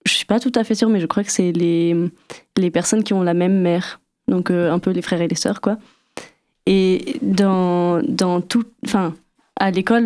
je 0.06 0.14
suis 0.14 0.26
pas 0.26 0.40
tout 0.40 0.52
à 0.56 0.64
fait 0.64 0.76
sûre, 0.76 0.88
mais 0.88 1.02
je 1.02 1.08
crois 1.08 1.24
que 1.24 1.32
c'est 1.32 1.52
les, 1.52 1.94
les 2.58 2.72
personnes 2.72 3.04
qui 3.04 3.14
ont 3.14 3.22
la 3.22 3.34
même 3.34 3.60
mère. 3.62 4.00
Donc, 4.30 4.50
un 4.50 4.80
peu 4.80 4.92
les 4.92 5.02
frères 5.02 5.22
et 5.22 5.28
les 5.28 5.36
sœurs, 5.36 5.60
quoi. 5.60 5.78
Et 6.66 7.18
dans, 7.22 8.02
dans 8.08 8.40
tout. 8.40 8.64
Enfin, 8.86 9.14
à 9.60 9.72
l'école, 9.72 10.06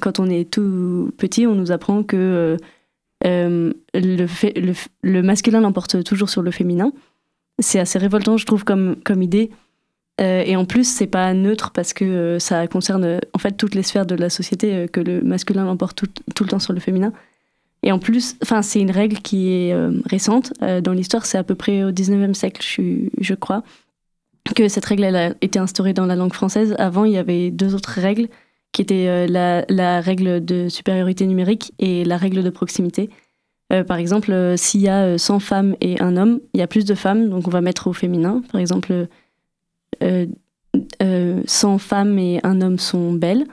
quand 0.00 0.18
on 0.18 0.28
est 0.28 0.50
tout 0.50 1.12
petit, 1.16 1.46
on 1.46 1.54
nous 1.54 1.70
apprend 1.70 2.02
que 2.02 2.56
le, 3.22 4.72
le, 5.02 5.22
masculin 5.22 5.60
l'emporte 5.60 6.02
toujours 6.04 6.30
sur 6.30 6.42
le 6.42 6.50
féminin. 6.50 6.92
C'est 7.58 7.78
assez 7.78 7.98
révoltant, 7.98 8.36
je 8.36 8.46
trouve, 8.46 8.64
comme, 8.64 8.96
comme 9.04 9.22
idée. 9.22 9.50
et 10.18 10.56
en 10.56 10.64
plus, 10.64 10.84
c'est 10.84 11.06
pas 11.06 11.34
neutre 11.34 11.70
parce 11.72 11.92
que 11.92 12.38
ça 12.38 12.66
concerne 12.66 13.20
en 13.34 13.38
fait 13.38 13.52
toutes 13.52 13.74
les 13.74 13.82
sphères 13.82 14.06
de 14.06 14.14
la 14.14 14.30
société 14.30 14.86
que 14.90 15.00
le 15.00 15.20
masculin 15.20 15.64
l'emporte 15.64 15.96
tout, 15.96 16.08
tout, 16.34 16.44
le 16.44 16.50
temps 16.50 16.58
sur 16.58 16.72
le 16.72 16.80
féminin. 16.80 17.12
Et 17.82 17.92
en 17.92 17.98
plus, 17.98 18.36
c'est 18.62 18.80
une 18.80 18.90
règle 18.90 19.18
qui 19.18 19.52
est 19.52 19.72
euh, 19.72 19.92
récente. 20.04 20.52
Euh, 20.62 20.80
dans 20.80 20.92
l'histoire, 20.92 21.24
c'est 21.24 21.38
à 21.38 21.44
peu 21.44 21.54
près 21.54 21.82
au 21.84 21.90
19e 21.90 22.34
siècle, 22.34 22.62
je, 23.18 23.34
crois, 23.34 23.62
que 24.54 24.68
cette 24.68 24.84
règle 24.84 25.04
a 25.04 25.30
été 25.40 25.58
instaurée 25.58 25.94
dans 25.94 26.06
la 26.06 26.16
langue 26.16 26.34
française. 26.34 26.74
Avant, 26.78 27.04
il 27.04 27.12
y 27.12 27.18
avait 27.18 27.50
deux 27.50 27.74
autres 27.74 27.98
règles, 27.98 28.28
qui 28.72 28.82
étaient 28.82 29.08
euh, 29.08 29.64
la, 29.68 30.00
règle 30.00 30.44
de 30.44 30.68
supériorité 30.68 31.26
numérique 31.26 31.72
et 31.78 32.04
la 32.04 32.16
règle 32.16 32.42
de 32.42 32.50
proximité. 32.50 33.10
par 33.86 33.98
exemple, 33.98 34.54
s'il 34.56 34.80
y 34.80 34.88
a 34.88 35.16
100 35.16 35.38
femmes 35.38 35.76
et 35.80 36.00
un 36.00 36.16
homme, 36.16 36.40
il 36.54 36.60
y 36.60 36.62
a 36.62 36.66
plus 36.66 36.84
de 36.84 36.94
femmes, 36.94 37.28
donc 37.28 37.46
on 37.46 37.50
va 37.50 37.60
mettre 37.60 37.86
au 37.86 37.92
féminin. 37.92 38.42
Par 38.50 38.60
exemple, 38.60 39.06
100 40.00 41.78
femmes 41.78 42.18
et 42.18 42.40
un 42.42 42.60
homme 42.60 42.78
sont 42.80 43.12
belles. 43.12 43.46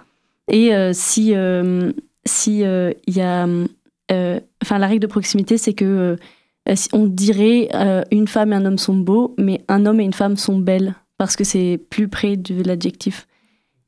Et 0.48 0.72
si 0.94 1.36
si 2.26 2.62
il 2.62 3.16
y 3.16 3.22
a 3.22 3.48
euh, 4.12 4.40
enfin, 4.64 4.78
la 4.78 4.88
règle 4.88 5.02
de 5.02 5.08
proximité, 5.08 5.58
c'est 5.58 5.74
que 5.74 6.18
euh, 6.68 6.76
on 6.94 7.06
dirait 7.06 7.70
euh, 7.74 8.04
une 8.12 8.28
femme 8.28 8.54
et 8.54 8.56
un 8.56 8.66
homme 8.66 8.78
sont 8.78 8.96
beaux, 8.96 9.36
mais 9.38 9.64
un 9.68 9.86
homme 9.86 10.00
et 10.00 10.04
une 10.04 10.14
femme 10.14 10.38
sont 10.38 10.60
belles 10.60 10.96
parce 11.18 11.36
que 11.36 11.44
c'est 11.44 11.80
plus 11.90 12.08
près 12.08 12.38
de 12.38 12.64
l'adjectif. 12.64 13.28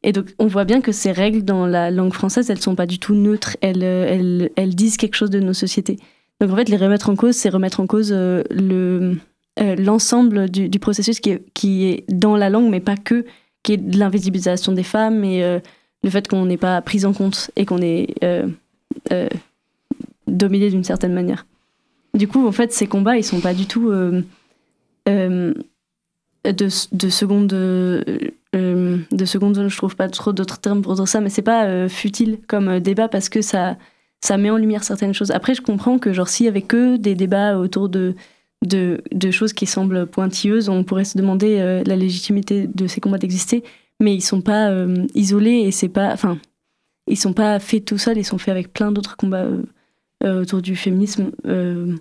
Et 0.03 0.13
donc, 0.13 0.33
on 0.39 0.47
voit 0.47 0.65
bien 0.65 0.81
que 0.81 0.91
ces 0.91 1.11
règles 1.11 1.43
dans 1.43 1.65
la 1.65 1.91
langue 1.91 2.13
française, 2.13 2.49
elles 2.49 2.61
sont 2.61 2.75
pas 2.75 2.85
du 2.85 2.99
tout 2.99 3.15
neutres. 3.15 3.57
Elles, 3.61 4.49
elles, 4.55 4.75
disent 4.75 4.97
quelque 4.97 5.15
chose 5.15 5.29
de 5.29 5.39
nos 5.39 5.53
sociétés. 5.53 5.97
Donc, 6.39 6.51
en 6.51 6.55
fait, 6.55 6.69
les 6.69 6.77
remettre 6.77 7.09
en 7.09 7.15
cause, 7.15 7.35
c'est 7.35 7.49
remettre 7.49 7.79
en 7.79 7.87
cause 7.87 8.11
le 8.11 9.17
l'ensemble 9.77 10.49
du, 10.49 10.79
processus 10.79 11.19
qui 11.19 11.83
est, 11.83 12.05
dans 12.07 12.37
la 12.37 12.49
langue, 12.49 12.69
mais 12.69 12.79
pas 12.79 12.95
que, 12.95 13.25
qui 13.61 13.73
est 13.73 13.77
de 13.77 13.99
l'invisibilisation 13.99 14.71
des 14.71 14.83
femmes 14.83 15.25
et 15.25 15.59
le 16.01 16.09
fait 16.09 16.29
qu'on 16.29 16.45
n'est 16.45 16.55
pas 16.55 16.81
pris 16.81 17.03
en 17.03 17.11
compte 17.11 17.51
et 17.57 17.65
qu'on 17.65 17.81
est 17.81 18.15
dominé 20.29 20.69
d'une 20.69 20.83
certaine 20.83 21.13
manière. 21.13 21.45
Du 22.13 22.27
coup, 22.27 22.47
en 22.47 22.51
fait, 22.51 22.71
ces 22.71 22.87
combats, 22.87 23.17
ils 23.17 23.23
sont 23.23 23.39
pas 23.39 23.53
du 23.53 23.65
tout 23.65 23.89
euh, 23.89 24.21
euh, 25.07 25.53
de, 26.43 26.95
de 26.95 27.09
seconde. 27.09 27.53
Euh, 28.55 28.97
de 29.11 29.25
seconde 29.25 29.67
je 29.67 29.77
trouve 29.77 29.95
pas 29.95 30.09
trop 30.09 30.33
d'autres 30.33 30.59
termes 30.59 30.81
pour 30.81 30.95
dire 30.95 31.07
ça, 31.07 31.21
mais 31.21 31.29
c'est 31.29 31.41
pas 31.43 31.87
futile 31.87 32.39
comme 32.47 32.79
débat 32.79 33.07
parce 33.07 33.29
que 33.29 33.41
ça, 33.41 33.77
ça 34.21 34.37
met 34.37 34.49
en 34.49 34.57
lumière 34.57 34.83
certaines 34.83 35.13
choses. 35.13 35.31
Après, 35.31 35.53
je 35.53 35.61
comprends 35.61 35.99
que, 35.99 36.13
genre, 36.13 36.27
s'il 36.27 36.45
y 36.45 36.49
avait 36.49 36.63
que 36.63 36.97
des 36.97 37.13
débats 37.13 37.57
autour 37.57 37.89
de, 37.89 38.15
de, 38.63 39.31
choses 39.31 39.53
qui 39.53 39.65
semblent 39.65 40.07
pointilleuses, 40.07 40.67
on 40.69 40.83
pourrait 40.83 41.05
se 41.05 41.17
demander 41.17 41.83
la 41.85 41.95
légitimité 41.95 42.67
de 42.67 42.87
ces 42.87 43.01
combats 43.01 43.19
d'exister, 43.19 43.63
mais 43.99 44.15
ils 44.15 44.21
sont 44.21 44.41
pas 44.41 44.73
isolés 45.13 45.61
et 45.65 45.71
c'est 45.71 45.89
pas. 45.89 46.11
Enfin, 46.11 46.39
ils 47.09 47.17
sont 47.17 47.33
pas 47.33 47.59
faits 47.59 47.85
tout 47.85 47.97
seuls, 47.97 48.17
ils 48.17 48.25
sont 48.25 48.37
faits 48.37 48.51
avec 48.51 48.71
plein 48.73 48.91
d'autres 48.91 49.17
combats 49.17 49.47
euh, 50.23 50.41
autour 50.41 50.61
du 50.61 50.75
féminisme. 50.75 51.31
Euh, 51.47 51.95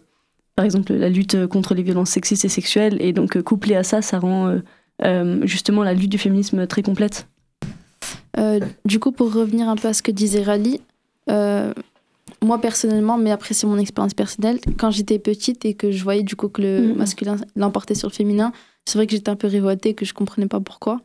par 0.56 0.64
exemple, 0.64 0.92
la 0.92 1.08
lutte 1.08 1.46
contre 1.46 1.74
les 1.74 1.84
violences 1.84 2.10
sexistes 2.10 2.44
et 2.44 2.48
sexuelles. 2.48 2.96
Et 3.00 3.12
donc, 3.12 3.36
euh, 3.36 3.42
couplé 3.42 3.76
à 3.76 3.84
ça, 3.84 4.02
ça 4.02 4.18
rend 4.18 4.58
justement 5.42 5.82
la 5.82 5.94
lutte 5.94 6.10
du 6.10 6.18
féminisme 6.18 6.66
très 6.66 6.82
complète. 6.82 7.26
du 8.84 8.98
coup, 8.98 9.12
pour 9.12 9.32
revenir 9.32 9.68
un 9.68 9.76
peu 9.76 9.88
à 9.88 9.92
ce 9.92 10.02
que 10.02 10.10
disait 10.10 10.42
Rally, 10.42 10.80
moi 11.26 12.60
personnellement, 12.60 13.18
mais 13.18 13.30
après 13.30 13.54
c'est 13.54 13.66
mon 13.66 13.78
expérience 13.78 14.14
personnelle, 14.14 14.60
quand 14.78 14.90
j'étais 14.90 15.18
petite 15.18 15.64
et 15.64 15.74
que 15.74 15.90
je 15.90 16.04
voyais 16.04 16.22
du 16.22 16.36
coup 16.36 16.48
que 16.48 16.62
le 16.62 16.92
mm. 16.92 16.96
masculin 16.96 17.36
l'emportait 17.56 17.94
sur 17.94 18.08
le 18.08 18.14
féminin, 18.14 18.52
c'est 18.84 18.98
vrai 18.98 19.06
que 19.06 19.12
j'étais 19.12 19.30
un 19.30 19.36
peu 19.36 19.48
révoltée, 19.48 19.94
que 19.94 20.04
je 20.04 20.14
comprenais 20.14 20.46
pas 20.46 20.60
pourquoi. 20.60 21.00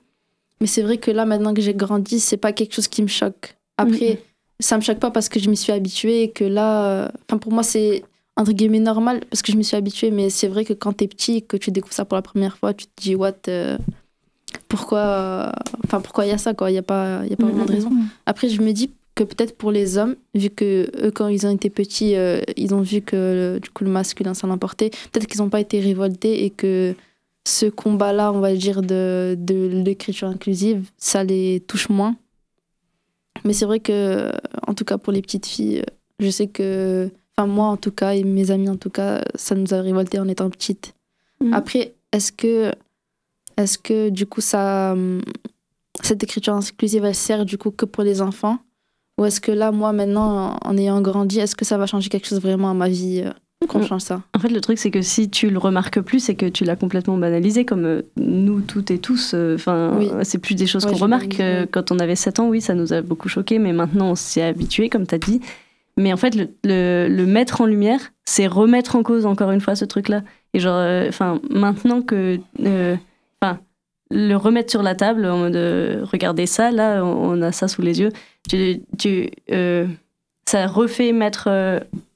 Mais 0.61 0.67
c'est 0.67 0.83
vrai 0.83 0.97
que 0.97 1.11
là, 1.11 1.25
maintenant 1.25 1.53
que 1.53 1.61
j'ai 1.61 1.73
grandi, 1.73 2.19
c'est 2.19 2.37
pas 2.37 2.53
quelque 2.53 2.73
chose 2.73 2.87
qui 2.87 3.01
me 3.01 3.07
choque. 3.07 3.57
Après, 3.77 4.13
mm 4.13 4.17
ça 4.59 4.77
me 4.77 4.81
choque 4.81 4.99
pas 4.99 5.11
parce 5.11 5.29
que 5.29 5.39
je 5.39 5.49
m'y 5.49 5.57
suis 5.57 5.71
habituée 5.71 6.23
et 6.23 6.31
que 6.31 6.43
là, 6.43 6.85
euh, 6.85 7.07
enfin 7.27 7.37
pour 7.37 7.51
moi 7.51 7.63
c'est 7.63 8.03
entre 8.35 8.51
guillemets 8.51 8.79
normal 8.79 9.21
parce 9.29 9.41
que 9.41 9.51
je 9.51 9.57
m'y 9.57 9.63
suis 9.63 9.77
habituée, 9.77 10.11
mais 10.11 10.29
c'est 10.29 10.47
vrai 10.47 10.65
que 10.65 10.73
quand 10.73 10.93
t'es 10.93 11.07
petit, 11.07 11.43
que 11.43 11.57
tu 11.57 11.71
découvres 11.71 11.93
ça 11.93 12.05
pour 12.05 12.15
la 12.15 12.21
première 12.21 12.57
fois, 12.57 12.73
tu 12.73 12.85
te 12.85 13.01
dis 13.01 13.15
what, 13.15 13.33
euh, 13.47 13.77
pourquoi, 14.67 15.51
enfin 15.83 16.01
pourquoi 16.01 16.25
il 16.25 16.29
y 16.29 16.33
a 16.33 16.37
ça 16.37 16.53
quoi, 16.53 16.71
il 16.71 16.75
y 16.75 16.79
a 16.79 16.83
pas, 16.83 17.25
y 17.25 17.33
a 17.33 17.37
pas 17.37 17.45
vraiment 17.45 17.65
de 17.65 17.71
raison. 17.71 17.91
Après 18.25 18.49
je 18.49 18.61
me 18.61 18.71
dis 18.71 18.91
que 19.15 19.23
peut-être 19.23 19.55
pour 19.55 19.71
les 19.71 19.97
hommes, 19.97 20.15
vu 20.33 20.49
que 20.49 20.89
eux 21.03 21.11
quand 21.11 21.27
ils 21.27 21.45
ont 21.45 21.51
été 21.51 21.69
petits, 21.69 22.15
euh, 22.15 22.41
ils 22.57 22.73
ont 22.73 22.81
vu 22.81 23.01
que 23.01 23.59
du 23.61 23.69
coup 23.69 23.83
le 23.83 23.91
masculin 23.91 24.33
s'en 24.33 24.49
emportait, 24.49 24.89
peut-être 25.11 25.27
qu'ils 25.27 25.41
n'ont 25.41 25.49
pas 25.49 25.61
été 25.61 25.79
révoltés 25.79 26.45
et 26.45 26.49
que 26.49 26.95
ce 27.45 27.65
combat-là, 27.65 28.31
on 28.31 28.39
va 28.39 28.55
dire 28.55 28.81
de, 28.81 29.35
de 29.37 29.67
l'écriture 29.83 30.27
inclusive, 30.27 30.89
ça 30.97 31.23
les 31.23 31.59
touche 31.67 31.89
moins. 31.89 32.15
Mais 33.43 33.53
c'est 33.53 33.65
vrai 33.65 33.79
que, 33.79 34.31
en 34.65 34.73
tout 34.73 34.85
cas, 34.85 34.97
pour 34.97 35.11
les 35.11 35.21
petites 35.21 35.45
filles, 35.45 35.83
je 36.19 36.29
sais 36.29 36.47
que, 36.47 37.09
enfin, 37.37 37.47
moi 37.47 37.67
en 37.67 37.77
tout 37.77 37.91
cas, 37.91 38.13
et 38.13 38.23
mes 38.23 38.51
amis 38.51 38.69
en 38.69 38.77
tout 38.77 38.89
cas, 38.89 39.23
ça 39.35 39.55
nous 39.55 39.73
a 39.73 39.81
révolté 39.81 40.19
en 40.19 40.27
étant 40.27 40.49
petites. 40.49 40.93
Mm. 41.41 41.53
Après, 41.53 41.93
est-ce 42.11 42.31
que, 42.31 42.71
est-ce 43.57 43.77
que, 43.77 44.09
du 44.09 44.25
coup, 44.25 44.41
ça, 44.41 44.95
cette 46.01 46.23
écriture 46.23 46.53
inclusive, 46.53 47.05
elle 47.05 47.15
sert 47.15 47.45
du 47.45 47.57
coup 47.57 47.71
que 47.71 47.85
pour 47.85 48.03
les 48.03 48.21
enfants? 48.21 48.59
Ou 49.19 49.25
est-ce 49.25 49.41
que 49.41 49.51
là, 49.51 49.71
moi, 49.71 49.93
maintenant, 49.93 50.57
en 50.63 50.77
ayant 50.77 51.01
grandi, 51.01 51.39
est-ce 51.39 51.55
que 51.55 51.65
ça 51.65 51.77
va 51.77 51.85
changer 51.85 52.09
quelque 52.09 52.27
chose 52.27 52.41
vraiment 52.41 52.71
à 52.71 52.73
ma 52.73 52.89
vie 52.89 53.21
euh, 53.23 53.31
qu'on 53.67 53.85
change 53.85 54.01
ça? 54.01 54.21
En 54.35 54.39
fait, 54.39 54.49
le 54.49 54.59
truc, 54.59 54.79
c'est 54.79 54.89
que 54.89 55.03
si 55.03 55.29
tu 55.29 55.51
le 55.51 55.59
remarques 55.59 56.01
plus, 56.01 56.19
c'est 56.19 56.33
que 56.33 56.47
tu 56.47 56.63
l'as 56.63 56.75
complètement 56.75 57.17
banalisé, 57.17 57.63
comme 57.63 57.85
euh, 57.85 58.01
nous 58.17 58.61
toutes 58.61 58.89
et 58.89 58.97
tous. 58.97 59.33
Euh, 59.35 59.55
enfin, 59.55 59.99
c'est 60.23 60.39
plus 60.39 60.55
des 60.55 60.65
choses 60.65 60.85
qu'on 60.85 60.95
remarque. 60.95 61.39
Euh, 61.39 61.67
quand 61.69 61.91
on 61.91 61.99
avait 61.99 62.15
7 62.15 62.39
ans, 62.39 62.47
oui, 62.47 62.59
ça 62.59 62.73
nous 62.73 62.91
a 62.91 63.01
beaucoup 63.01 63.29
choqué, 63.29 63.59
mais 63.59 63.71
maintenant, 63.71 64.11
on 64.11 64.15
s'y 64.15 64.39
est 64.39 64.43
habitué, 64.43 64.89
comme 64.89 65.05
tu 65.05 65.13
as 65.13 65.19
dit. 65.19 65.41
Mais 65.97 66.11
en 66.11 66.17
fait, 66.17 66.35
le, 66.35 67.07
le, 67.07 67.25
mettre 67.25 67.61
en 67.61 67.65
lumière, 67.65 67.99
c'est 68.25 68.47
remettre 68.47 68.95
en 68.95 69.03
cause 69.03 69.25
encore 69.25 69.51
une 69.51 69.61
fois 69.61 69.75
ce 69.75 69.85
truc-là. 69.85 70.23
Et 70.53 70.59
genre, 70.59 70.81
enfin, 71.07 71.39
maintenant 71.49 72.01
que. 72.01 72.39
Enfin, 73.41 73.59
le 74.09 74.35
remettre 74.35 74.71
sur 74.71 74.83
la 74.83 74.95
table, 74.95 75.25
en 75.25 75.37
mode 75.37 75.55
regardez 76.11 76.45
ça, 76.45 76.71
là, 76.71 77.03
on, 77.03 77.41
a 77.41 77.51
ça 77.51 77.67
sous 77.67 77.81
les 77.81 77.99
yeux. 77.99 78.09
Tu. 78.49 78.81
tu 78.97 79.29
ça 80.45 80.67
refait 80.67 81.11
mettre 81.13 81.47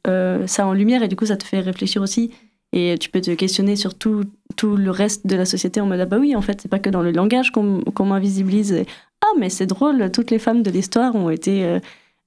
euh, 0.07 0.47
ça 0.47 0.67
en 0.67 0.73
lumière 0.73 1.03
et 1.03 1.07
du 1.07 1.15
coup 1.15 1.25
ça 1.25 1.37
te 1.37 1.43
fait 1.43 1.59
réfléchir 1.59 2.01
aussi 2.01 2.31
et 2.73 2.97
tu 2.99 3.09
peux 3.09 3.21
te 3.21 3.31
questionner 3.31 3.75
sur 3.75 3.95
tout, 3.95 4.25
tout 4.55 4.75
le 4.75 4.91
reste 4.91 5.25
de 5.25 5.35
la 5.35 5.45
société 5.45 5.79
en 5.79 5.85
mode 5.85 6.01
ah 6.01 6.05
bah 6.05 6.17
oui 6.19 6.35
en 6.35 6.41
fait 6.41 6.61
c'est 6.61 6.67
pas 6.67 6.79
que 6.79 6.89
dans 6.89 7.01
le 7.01 7.11
langage 7.11 7.51
qu'on 7.51 8.05
m'invisibilise 8.05 8.83
ah 9.21 9.33
mais 9.39 9.49
c'est 9.49 9.65
drôle 9.65 10.11
toutes 10.11 10.31
les 10.31 10.39
femmes 10.39 10.63
de 10.63 10.71
l'histoire 10.71 11.15
ont 11.15 11.29
été 11.29 11.79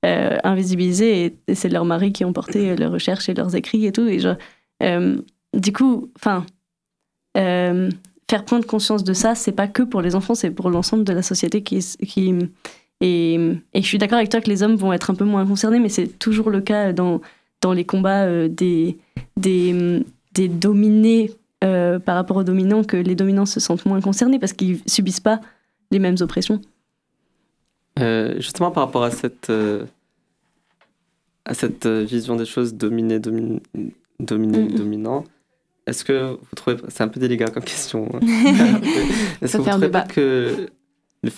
euh, 0.07 0.30
euh, 0.30 0.38
invisibilisées 0.45 1.37
et, 1.47 1.54
c'est 1.54 1.69
leurs 1.69 1.85
maris 1.85 2.12
qui 2.12 2.25
ont 2.25 2.33
porté 2.33 2.76
leurs 2.76 2.92
recherches 2.92 3.28
et 3.28 3.35
leurs 3.35 3.54
écrits 3.54 3.87
et 3.87 3.92
tout 3.92 4.07
et 4.07 4.19
genre, 4.19 4.37
du 5.54 5.73
coup 5.73 6.11
enfin 6.16 6.47
faire 7.35 8.45
prendre 8.45 8.64
conscience 8.66 9.04
de 9.04 9.12
ça 9.12 9.35
c'est 9.35 9.52
pas 9.52 9.69
que 9.69 9.83
pour 9.83 10.00
les 10.00 10.14
enfants 10.14 10.35
c'est 10.35 10.50
pour 10.50 10.71
l'ensemble 10.71 11.04
de 11.04 11.12
la 11.12 11.23
société 11.23 11.62
qui, 11.62 11.78
qui 12.07 12.35
et, 13.02 13.35
et 13.75 13.83
je 13.83 13.87
suis 13.87 13.99
d'accord 13.99 14.19
avec 14.19 14.30
toi 14.30 14.40
que 14.40 14.49
les 14.49 14.62
hommes 14.62 14.76
vont 14.76 14.92
être 14.92 15.11
un 15.11 15.14
peu 15.14 15.25
moins 15.25 15.47
concernés 15.47 15.80
mais 15.80 15.88
c'est 15.88 16.19
toujours 16.19 16.50
le 16.50 16.61
cas 16.61 16.92
dans 16.92 17.21
dans 17.61 17.73
les 17.73 17.85
combats 17.85 18.25
euh, 18.25 18.49
des, 18.49 18.99
des, 19.37 20.04
des, 20.33 20.49
dominés 20.49 21.30
euh, 21.64 21.99
par 21.99 22.14
rapport 22.14 22.38
aux 22.38 22.45
dominants 22.45 22.85
que 22.85 22.97
les 22.97 23.14
dominants 23.14 23.47
se 23.47 23.61
sentent 23.61 23.87
moins 23.87 24.00
concernés 24.00 24.38
parce 24.38 24.52
qu'ils 24.52 24.80
subissent 24.87 25.21
pas 25.21 25.40
les 25.90 25.99
mêmes 25.99 26.16
oppressions. 26.21 26.61
Euh, 28.00 28.35
justement, 28.37 28.71
par 28.71 28.87
rapport 28.87 29.04
à 29.04 29.11
cette, 29.11 29.52
à 31.45 31.54
cette 31.54 31.87
vision 31.87 32.37
des 32.37 32.45
choses 32.45 32.75
dominées, 32.75 33.19
dominé, 33.19 33.61
dominé 34.19 34.69
dominant, 34.69 35.25
est-ce 35.87 36.04
que 36.04 36.33
vous 36.33 36.57
trouvez, 36.57 36.76
c'est 36.88 37.02
un 37.02 37.09
peu 37.09 37.21
délicat 37.21 37.47
comme 37.47 37.64
question, 37.64 38.09
hein. 38.14 38.21
est-ce 39.42 39.57
que 39.57 39.62
vous 39.62 39.69
trouvez 39.69 39.88
pas 39.88 40.02
que 40.02 40.69
le, 41.23 41.30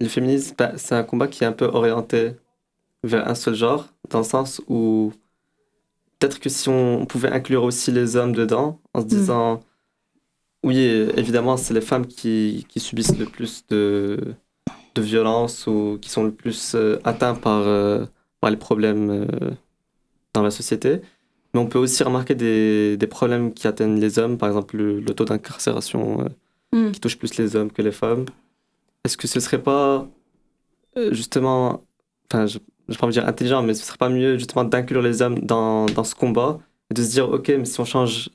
le 0.00 0.08
féminisme, 0.08 0.54
bah, 0.56 0.72
c'est 0.76 0.94
un 0.94 1.04
combat 1.04 1.28
qui 1.28 1.44
est 1.44 1.46
un 1.46 1.52
peu 1.52 1.66
orienté 1.66 2.32
vers 3.04 3.28
un 3.28 3.34
seul 3.34 3.54
genre, 3.54 3.88
dans 4.10 4.18
le 4.18 4.24
sens 4.24 4.60
où 4.68 5.12
peut-être 6.18 6.40
que 6.40 6.48
si 6.48 6.68
on, 6.68 7.06
pouvait 7.06 7.30
inclure 7.30 7.62
aussi 7.62 7.92
les 7.92 8.16
hommes 8.16 8.32
dedans, 8.32 8.80
en 8.94 9.00
se 9.00 9.06
hmm. 9.06 9.08
disant, 9.08 9.60
oui, 10.64 10.78
évidemment, 11.16 11.56
c'est 11.56 11.74
les 11.74 11.80
femmes 11.80 12.06
qui, 12.06 12.66
qui, 12.68 12.80
subissent 12.80 13.16
le 13.16 13.26
plus 13.26 13.64
de, 13.68 14.34
de 14.98 15.04
violence 15.04 15.66
ou 15.66 15.98
qui 16.00 16.10
sont 16.10 16.24
le 16.24 16.32
plus 16.32 16.74
euh, 16.74 16.98
atteints 17.04 17.34
par, 17.34 17.62
euh, 17.66 18.04
par 18.40 18.50
les 18.50 18.56
problèmes 18.56 19.10
euh, 19.10 19.50
dans 20.34 20.42
la 20.42 20.50
société. 20.50 21.00
Mais 21.54 21.60
on 21.60 21.66
peut 21.66 21.78
aussi 21.78 22.02
remarquer 22.02 22.34
des, 22.34 22.96
des 22.96 23.06
problèmes 23.06 23.52
qui 23.54 23.66
atteignent 23.66 23.98
les 23.98 24.18
hommes, 24.18 24.36
par 24.36 24.48
exemple 24.48 24.76
le, 24.76 25.04
taux 25.14 25.24
d'incarcération 25.24 26.28
hmm. 26.72 26.90
qui 26.90 27.00
touche 27.00 27.18
plus 27.18 27.36
les 27.36 27.56
hommes 27.56 27.70
que 27.70 27.82
les 27.82 27.92
femmes. 27.92 28.26
Est-ce 29.04 29.16
que 29.16 29.26
ce 29.26 29.40
serait 29.40 29.62
pas 29.62 30.06
justement, 31.12 31.84
enfin, 32.28 32.46
je 32.46 32.58
ne 32.58 32.94
vais 32.94 32.98
pas 32.98 33.08
dire 33.08 33.26
intelligent, 33.26 33.62
mais 33.62 33.72
ce 33.72 33.84
serait 33.84 33.96
pas 33.96 34.08
mieux 34.08 34.36
justement 34.36 34.64
d'inclure 34.64 35.00
les 35.00 35.22
hommes 35.22 35.38
dans, 35.38 35.86
dans 35.86 36.02
ce 36.02 36.16
combat 36.16 36.58
et 36.90 36.94
de 36.94 37.02
se 37.02 37.10
dire, 37.10 37.30
ok, 37.30 37.48
mais 37.56 37.64
si 37.64 37.80
on 37.80 37.84
change, 37.84 38.30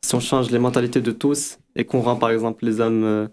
si 0.00 0.14
on 0.14 0.20
change 0.20 0.50
les 0.50 0.58
mentalités 0.58 1.02
de 1.02 1.12
tous 1.12 1.58
et 1.76 1.84
qu'on 1.84 2.00
rend 2.00 2.16
par 2.16 2.30
exemple 2.30 2.64
les 2.64 2.80
hommes 2.80 3.28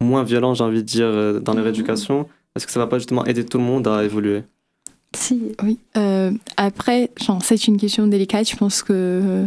moins 0.00 0.22
violents, 0.24 0.54
j'ai 0.54 0.64
envie 0.64 0.78
de 0.82 0.86
dire, 0.86 1.06
euh, 1.06 1.40
dans 1.40 1.54
leur 1.54 1.64
Mhm. 1.64 1.70
éducation, 1.70 2.28
est-ce 2.54 2.66
que 2.66 2.72
ça 2.72 2.80
va 2.80 2.86
pas 2.86 2.98
justement 2.98 3.24
aider 3.26 3.44
tout 3.44 3.58
le 3.58 3.64
monde 3.64 3.86
à 3.88 4.04
évoluer? 4.04 4.42
Si. 5.14 5.40
Oui. 5.62 5.78
Euh, 5.96 6.30
après, 6.56 7.10
c'est 7.42 7.66
une 7.68 7.78
question 7.78 8.06
délicate. 8.06 8.50
Je 8.50 8.56
pense 8.56 8.82
que, 8.82 8.92
euh, 8.92 9.46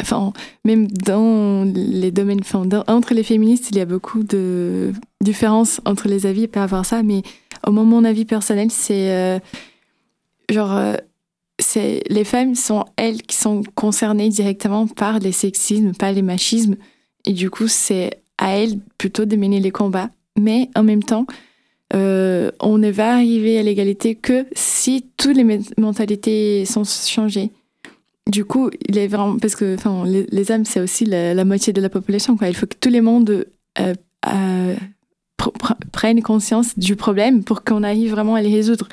enfin, 0.00 0.32
même 0.64 0.86
dans 0.86 1.64
les 1.74 2.10
domaines, 2.12 2.40
enfin, 2.40 2.64
dans- 2.64 2.84
entre 2.86 3.14
les 3.14 3.22
féministes, 3.24 3.68
il 3.70 3.78
y 3.78 3.80
a 3.80 3.84
beaucoup 3.86 4.22
de 4.22 4.92
différences 5.20 5.80
entre 5.84 6.06
les 6.08 6.26
avis. 6.26 6.46
Peut 6.46 6.60
y 6.60 6.62
avoir 6.62 6.84
ça, 6.86 7.02
mais 7.02 7.22
au 7.66 7.72
moment 7.72 7.96
mon 8.00 8.04
avis 8.04 8.24
personnel, 8.24 8.70
c'est 8.70 9.10
euh, 9.10 9.38
genre, 10.50 10.72
euh, 10.72 10.94
c'est 11.60 12.04
les 12.08 12.22
femmes 12.24 12.54
sont 12.54 12.84
elles 12.96 13.22
qui 13.22 13.34
sont 13.36 13.62
concernées 13.74 14.28
directement 14.28 14.86
par 14.86 15.18
les 15.18 15.32
sexismes, 15.32 15.92
par 15.94 16.12
les 16.12 16.22
machismes, 16.22 16.76
et 17.24 17.32
du 17.32 17.50
coup, 17.50 17.66
c'est 17.66 18.22
à 18.38 18.56
elles 18.56 18.78
plutôt 18.96 19.24
de 19.24 19.36
mener 19.36 19.60
les 19.60 19.70
combats. 19.70 20.10
Mais 20.38 20.70
en 20.76 20.82
même 20.82 21.02
temps, 21.02 21.26
euh, 21.94 22.50
on 22.60 22.78
ne 22.78 22.90
va 22.90 23.14
arriver 23.14 23.58
à 23.58 23.62
l'égalité 23.62 24.14
que 24.14 24.46
si 24.52 25.06
toutes 25.16 25.36
les 25.36 25.44
me- 25.44 25.80
mentalités 25.80 26.64
sont 26.64 26.84
changées. 26.84 27.50
Du 28.28 28.44
coup, 28.44 28.70
il 28.86 28.98
est 28.98 29.08
vraiment 29.08 29.38
parce 29.38 29.56
que 29.56 29.76
les, 30.30 30.50
hommes 30.50 30.66
c'est 30.66 30.80
aussi 30.80 31.06
la, 31.06 31.44
moitié 31.44 31.72
de 31.72 31.80
la 31.80 31.88
population. 31.88 32.36
Il 32.42 32.54
faut 32.54 32.66
que 32.66 32.76
tout 32.78 32.90
le 32.90 33.00
monde 33.00 33.46
euh, 33.80 33.94
euh, 34.26 34.74
pr- 35.38 35.56
pr- 35.58 35.76
prenne 35.92 36.20
conscience 36.22 36.78
du 36.78 36.94
problème 36.94 37.42
pour 37.42 37.64
qu'on 37.64 37.82
arrive 37.82 38.10
vraiment 38.10 38.34
à 38.34 38.42
les 38.42 38.54
résoudre. 38.54 38.86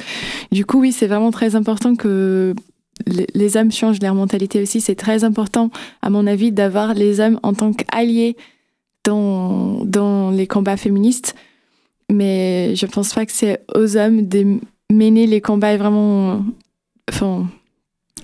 Du 0.53 0.65
coup, 0.65 0.79
oui, 0.79 0.93
c'est 0.93 1.07
vraiment 1.07 1.31
très 1.31 1.55
important 1.57 1.95
que 1.95 2.55
les, 3.07 3.27
les 3.33 3.57
hommes 3.57 3.73
changent 3.73 4.01
leur 4.01 4.15
mentalité 4.15 4.61
aussi. 4.61 4.79
C'est 4.79 4.95
très 4.95 5.25
important, 5.25 5.69
à 6.01 6.09
mon 6.09 6.27
avis, 6.27 6.53
d'avoir 6.53 6.93
les 6.93 7.19
hommes 7.19 7.37
en 7.43 7.53
tant 7.53 7.73
qu'alliés 7.73 8.37
dans, 9.05 10.31
les 10.31 10.47
combats 10.47 10.77
féministes 10.77 11.35
mais 12.11 12.75
je 12.75 12.85
pense 12.85 13.13
pas 13.13 13.25
que 13.25 13.31
c'est 13.31 13.61
aux 13.73 13.97
hommes 13.97 14.27
de 14.27 14.59
mener 14.91 15.27
les 15.27 15.41
combats 15.41 15.73
et 15.73 15.77
vraiment 15.77 16.43
enfin 17.09 17.47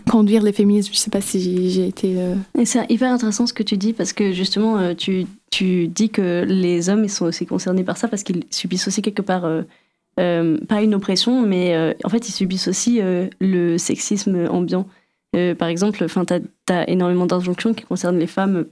conduire 0.09 0.43
les 0.43 0.51
féminismes 0.51 0.93
je 0.93 0.99
sais 0.99 1.09
pas 1.09 1.21
si 1.21 1.69
j'ai- 1.69 1.87
été 1.87 2.19
euh, 2.19 2.35
c'est 2.65 2.89
hyper 2.91 3.11
intéressant 3.11 3.47
ce 3.47 3.53
que 3.53 3.63
tu 3.63 3.77
dis 3.77 3.93
parce 3.93 4.13
que 4.13 4.31
justement, 4.31 4.77
euh, 4.77 4.93
tu, 4.93 5.25
tu 5.51 5.87
dis 5.87 6.09
que 6.09 6.43
les 6.47 6.89
hommes 6.89 7.03
ils 7.03 7.09
sont 7.09 7.25
aussi 7.25 7.45
concernés 7.45 7.83
par 7.83 7.97
ça 7.97 8.07
parce 8.07 8.23
qu'ils 8.23 8.45
subissent 8.49 8.87
aussi 8.87 9.01
quelque 9.01 9.21
part, 9.21 9.45
euh, 9.45 9.61
euh, 10.19 10.57
pas 10.67 10.81
une 10.81 10.95
oppression, 10.95 11.45
mais 11.45 11.75
euh, 11.75 11.93
en 12.03 12.09
fait 12.09 12.27
ils 12.27 12.31
subissent 12.31 12.67
aussi 12.67 13.01
le 13.39 13.77
sexisme 13.77 14.47
ambiant. 14.49 14.87
Par 15.57 15.69
exemple, 15.69 16.05
tu 16.05 16.73
as, 16.73 16.89
énormément 16.89 17.25
d'injonctions 17.25 17.73
qui 17.73 17.85
concernent 17.85 18.19
les 18.19 18.27
femmes. 18.27 18.65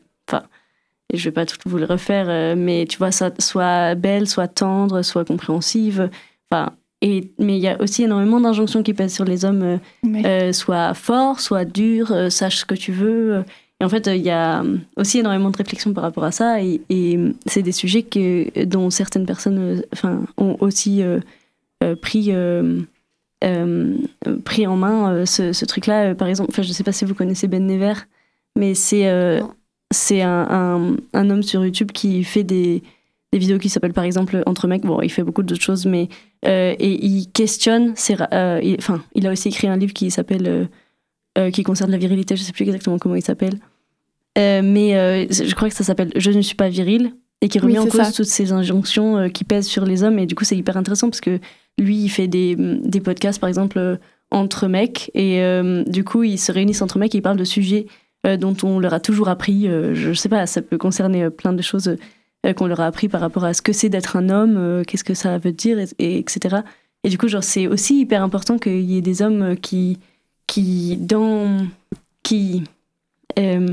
Je 1.13 1.23
vais 1.25 1.31
pas 1.31 1.45
tout 1.45 1.57
vous 1.65 1.77
le 1.77 1.85
refaire, 1.85 2.27
euh, 2.29 2.55
mais 2.55 2.85
tu 2.87 2.97
vois, 2.97 3.11
soit, 3.11 3.39
soit 3.41 3.95
belle, 3.95 4.27
soit 4.27 4.47
tendre, 4.47 5.01
soit 5.01 5.25
compréhensive. 5.25 6.09
Enfin, 6.51 6.73
et, 7.01 7.31
mais 7.39 7.57
il 7.57 7.61
y 7.61 7.67
a 7.67 7.81
aussi 7.81 8.03
énormément 8.03 8.41
d'injonctions 8.41 8.83
qui 8.83 8.93
pèsent 8.93 9.13
sur 9.15 9.25
les 9.25 9.45
hommes. 9.45 9.63
euh, 9.63 9.77
euh, 10.05 10.53
soit 10.53 10.93
fort, 10.93 11.39
soit 11.39 11.65
dur, 11.65 12.11
euh, 12.11 12.29
sache 12.29 12.57
ce 12.57 12.65
que 12.65 12.75
tu 12.75 12.91
veux. 12.91 13.43
Et 13.79 13.85
en 13.85 13.89
fait, 13.89 14.07
euh, 14.07 14.15
il 14.15 14.21
y 14.21 14.29
a 14.29 14.63
aussi 14.97 15.19
énormément 15.19 15.49
de 15.49 15.57
réflexions 15.57 15.93
par 15.93 16.03
rapport 16.03 16.25
à 16.25 16.31
ça. 16.31 16.61
Et, 16.61 16.81
et, 16.89 17.17
c'est 17.45 17.61
des 17.63 17.71
sujets 17.71 18.03
que, 18.03 18.65
dont 18.65 18.89
certaines 18.89 19.25
personnes 19.25 19.81
enfin, 19.93 20.21
ont 20.37 20.57
aussi 20.59 21.01
pris, 22.01 22.31
pris 24.43 24.67
en 24.67 24.75
main 24.75 25.25
ce, 25.25 25.53
ce 25.53 25.65
truc-là. 25.65 26.13
Par 26.15 26.27
exemple, 26.27 26.51
je 26.53 26.67
ne 26.67 26.73
sais 26.73 26.83
pas 26.83 26.91
si 26.91 27.05
vous 27.05 27.15
connaissez 27.15 27.47
Ben 27.47 27.65
Never, 27.65 27.93
mais 28.57 28.73
c'est. 28.75 29.41
C'est 29.91 30.21
un, 30.21 30.47
un, 30.49 30.95
un 31.13 31.29
homme 31.29 31.43
sur 31.43 31.63
YouTube 31.65 31.91
qui 31.91 32.23
fait 32.23 32.43
des, 32.43 32.83
des 33.33 33.39
vidéos 33.39 33.57
qui 33.57 33.69
s'appellent 33.69 33.93
par 33.93 34.03
exemple 34.03 34.43
Entre 34.45 34.67
mecs. 34.67 34.83
Bon, 34.83 35.01
il 35.01 35.09
fait 35.09 35.23
beaucoup 35.23 35.43
d'autres 35.43 35.61
choses, 35.61 35.85
mais 35.85 36.09
euh, 36.45 36.75
et 36.79 37.05
il 37.05 37.27
questionne. 37.31 37.93
ses 37.95 38.15
euh, 38.33 38.59
il- 38.63 38.75
Enfin, 38.79 39.01
il 39.15 39.25
a 39.27 39.31
aussi 39.31 39.47
écrit 39.49 39.67
un 39.67 39.77
livre 39.77 39.93
qui 39.93 40.11
s'appelle 40.11 40.69
euh, 41.37 41.51
qui 41.51 41.63
concerne 41.63 41.91
la 41.91 41.97
virilité. 41.97 42.35
Je 42.35 42.43
sais 42.43 42.51
plus 42.51 42.63
exactement 42.63 42.97
comment 42.97 43.15
il 43.15 43.23
s'appelle, 43.23 43.59
mais 44.37 45.27
je 45.29 45.53
crois 45.55 45.69
que 45.69 45.75
ça 45.75 45.83
s'appelle 45.83 46.11
Je 46.15 46.31
ne 46.31 46.41
suis 46.41 46.55
pas 46.55 46.69
viril 46.69 47.13
et 47.41 47.47
qui 47.49 47.59
Oui, 47.59 47.67
remet 47.77 47.79
en 47.79 47.85
cause 47.87 48.01
ça. 48.01 48.11
toutes 48.11 48.25
ces 48.25 48.51
injonctions 48.51 49.29
qui 49.29 49.43
pèsent 49.43 49.67
sur 49.67 49.85
les 49.85 50.03
hommes. 50.03 50.19
Et 50.19 50.25
du 50.25 50.35
coup, 50.35 50.43
c'est 50.43 50.57
hyper 50.57 50.75
intéressant 50.77 51.09
parce 51.09 51.21
que 51.21 51.39
lui, 51.79 51.97
il 51.97 52.09
fait 52.09 52.27
des, 52.27 52.55
des 52.57 52.99
podcasts, 52.99 53.39
par 53.39 53.47
exemple, 53.47 53.97
entre 54.31 54.67
mecs. 54.67 55.09
Et 55.13 55.41
du 55.87 56.03
coup, 56.03 56.23
ils 56.23 56.37
se 56.37 56.51
réunissent 56.51 56.81
entre 56.81 56.99
mecs 56.99 57.15
et 57.15 57.19
ils 57.19 57.21
parlent 57.21 57.37
de 57.37 57.43
sujets 57.45 57.85
dont 58.37 58.55
on 58.63 58.79
leur 58.79 58.93
a 58.93 58.99
toujours 58.99 59.29
appris. 59.29 59.67
euh, 59.67 59.93
je 59.95 60.13
sais 60.13 60.29
pas, 60.29 60.45
ça 60.45 60.61
peut 60.61 60.77
concerner 60.77 61.23
euh, 61.23 61.29
plein 61.29 61.53
de 61.53 61.61
choses 61.61 61.95
euh, 62.45 62.53
qu'on 62.53 62.67
leur 62.67 62.79
a 62.81 62.85
appris 62.85 63.07
par 63.09 63.21
rapport 63.21 63.45
à 63.45 63.53
ce 63.53 63.61
que 63.61 63.73
c'est 63.73 63.89
d'être 63.89 64.15
un 64.17 64.29
homme, 64.29 64.55
euh, 64.57 64.83
qu'est-ce 64.83 65.03
que 65.03 65.13
ça 65.13 65.37
veut 65.37 65.51
dire, 65.51 65.79
et, 65.79 65.87
et- 65.99 66.17
etc. 66.19 66.57
Et 67.03 67.09
du 67.09 67.17
coup, 67.17 67.27
genre, 67.29 67.43
c'est 67.43 67.67
aussi 67.67 68.01
hyper 68.01 68.21
important 68.23 68.57
qu'il 68.57 68.81
y 68.81 68.97
ait 68.97 69.01
des 69.01 69.21
hommes 69.21 69.41
euh, 69.41 69.55
qui, 69.55 69.99
qui, 70.47 70.97
dans, 70.97 71.65
qui 72.23 72.63
euh, 73.37 73.67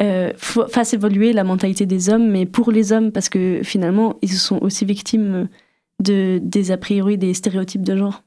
euh, 0.00 0.32
fa- 0.36 0.68
fassent 0.68 0.92
évoluer 0.94 1.32
la 1.32 1.44
mentalité 1.44 1.86
des 1.86 2.08
hommes, 2.10 2.30
mais 2.30 2.44
pour 2.46 2.70
les 2.72 2.92
hommes, 2.92 3.10
parce 3.12 3.28
que 3.28 3.60
finalement, 3.64 4.16
ils 4.22 4.30
sont 4.32 4.58
aussi 4.62 4.84
victimes 4.84 5.48
de, 6.00 6.38
des 6.42 6.70
a 6.72 6.76
priori, 6.76 7.16
des 7.18 7.32
stéréotypes 7.34 7.82
de 7.82 7.96
genre. 7.96 8.22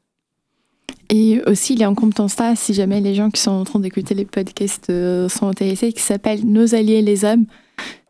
Et 1.14 1.42
aussi 1.46 1.76
il 1.76 1.82
est 1.82 1.86
en 1.86 1.96
compétence 1.96 2.34
ça 2.34 2.56
si 2.56 2.74
jamais 2.74 3.00
les 3.00 3.14
gens 3.14 3.30
qui 3.30 3.40
sont 3.40 3.52
en 3.52 3.64
train 3.64 3.80
d'écouter 3.80 4.16
les 4.16 4.26
podcasts 4.26 4.90
euh, 4.90 5.30
sont 5.30 5.48
intéressés 5.48 5.94
qui 5.94 6.02
s'appelle 6.02 6.46
Nos 6.46 6.76
alliés 6.76 7.02
les 7.02 7.24
hommes 7.24 7.46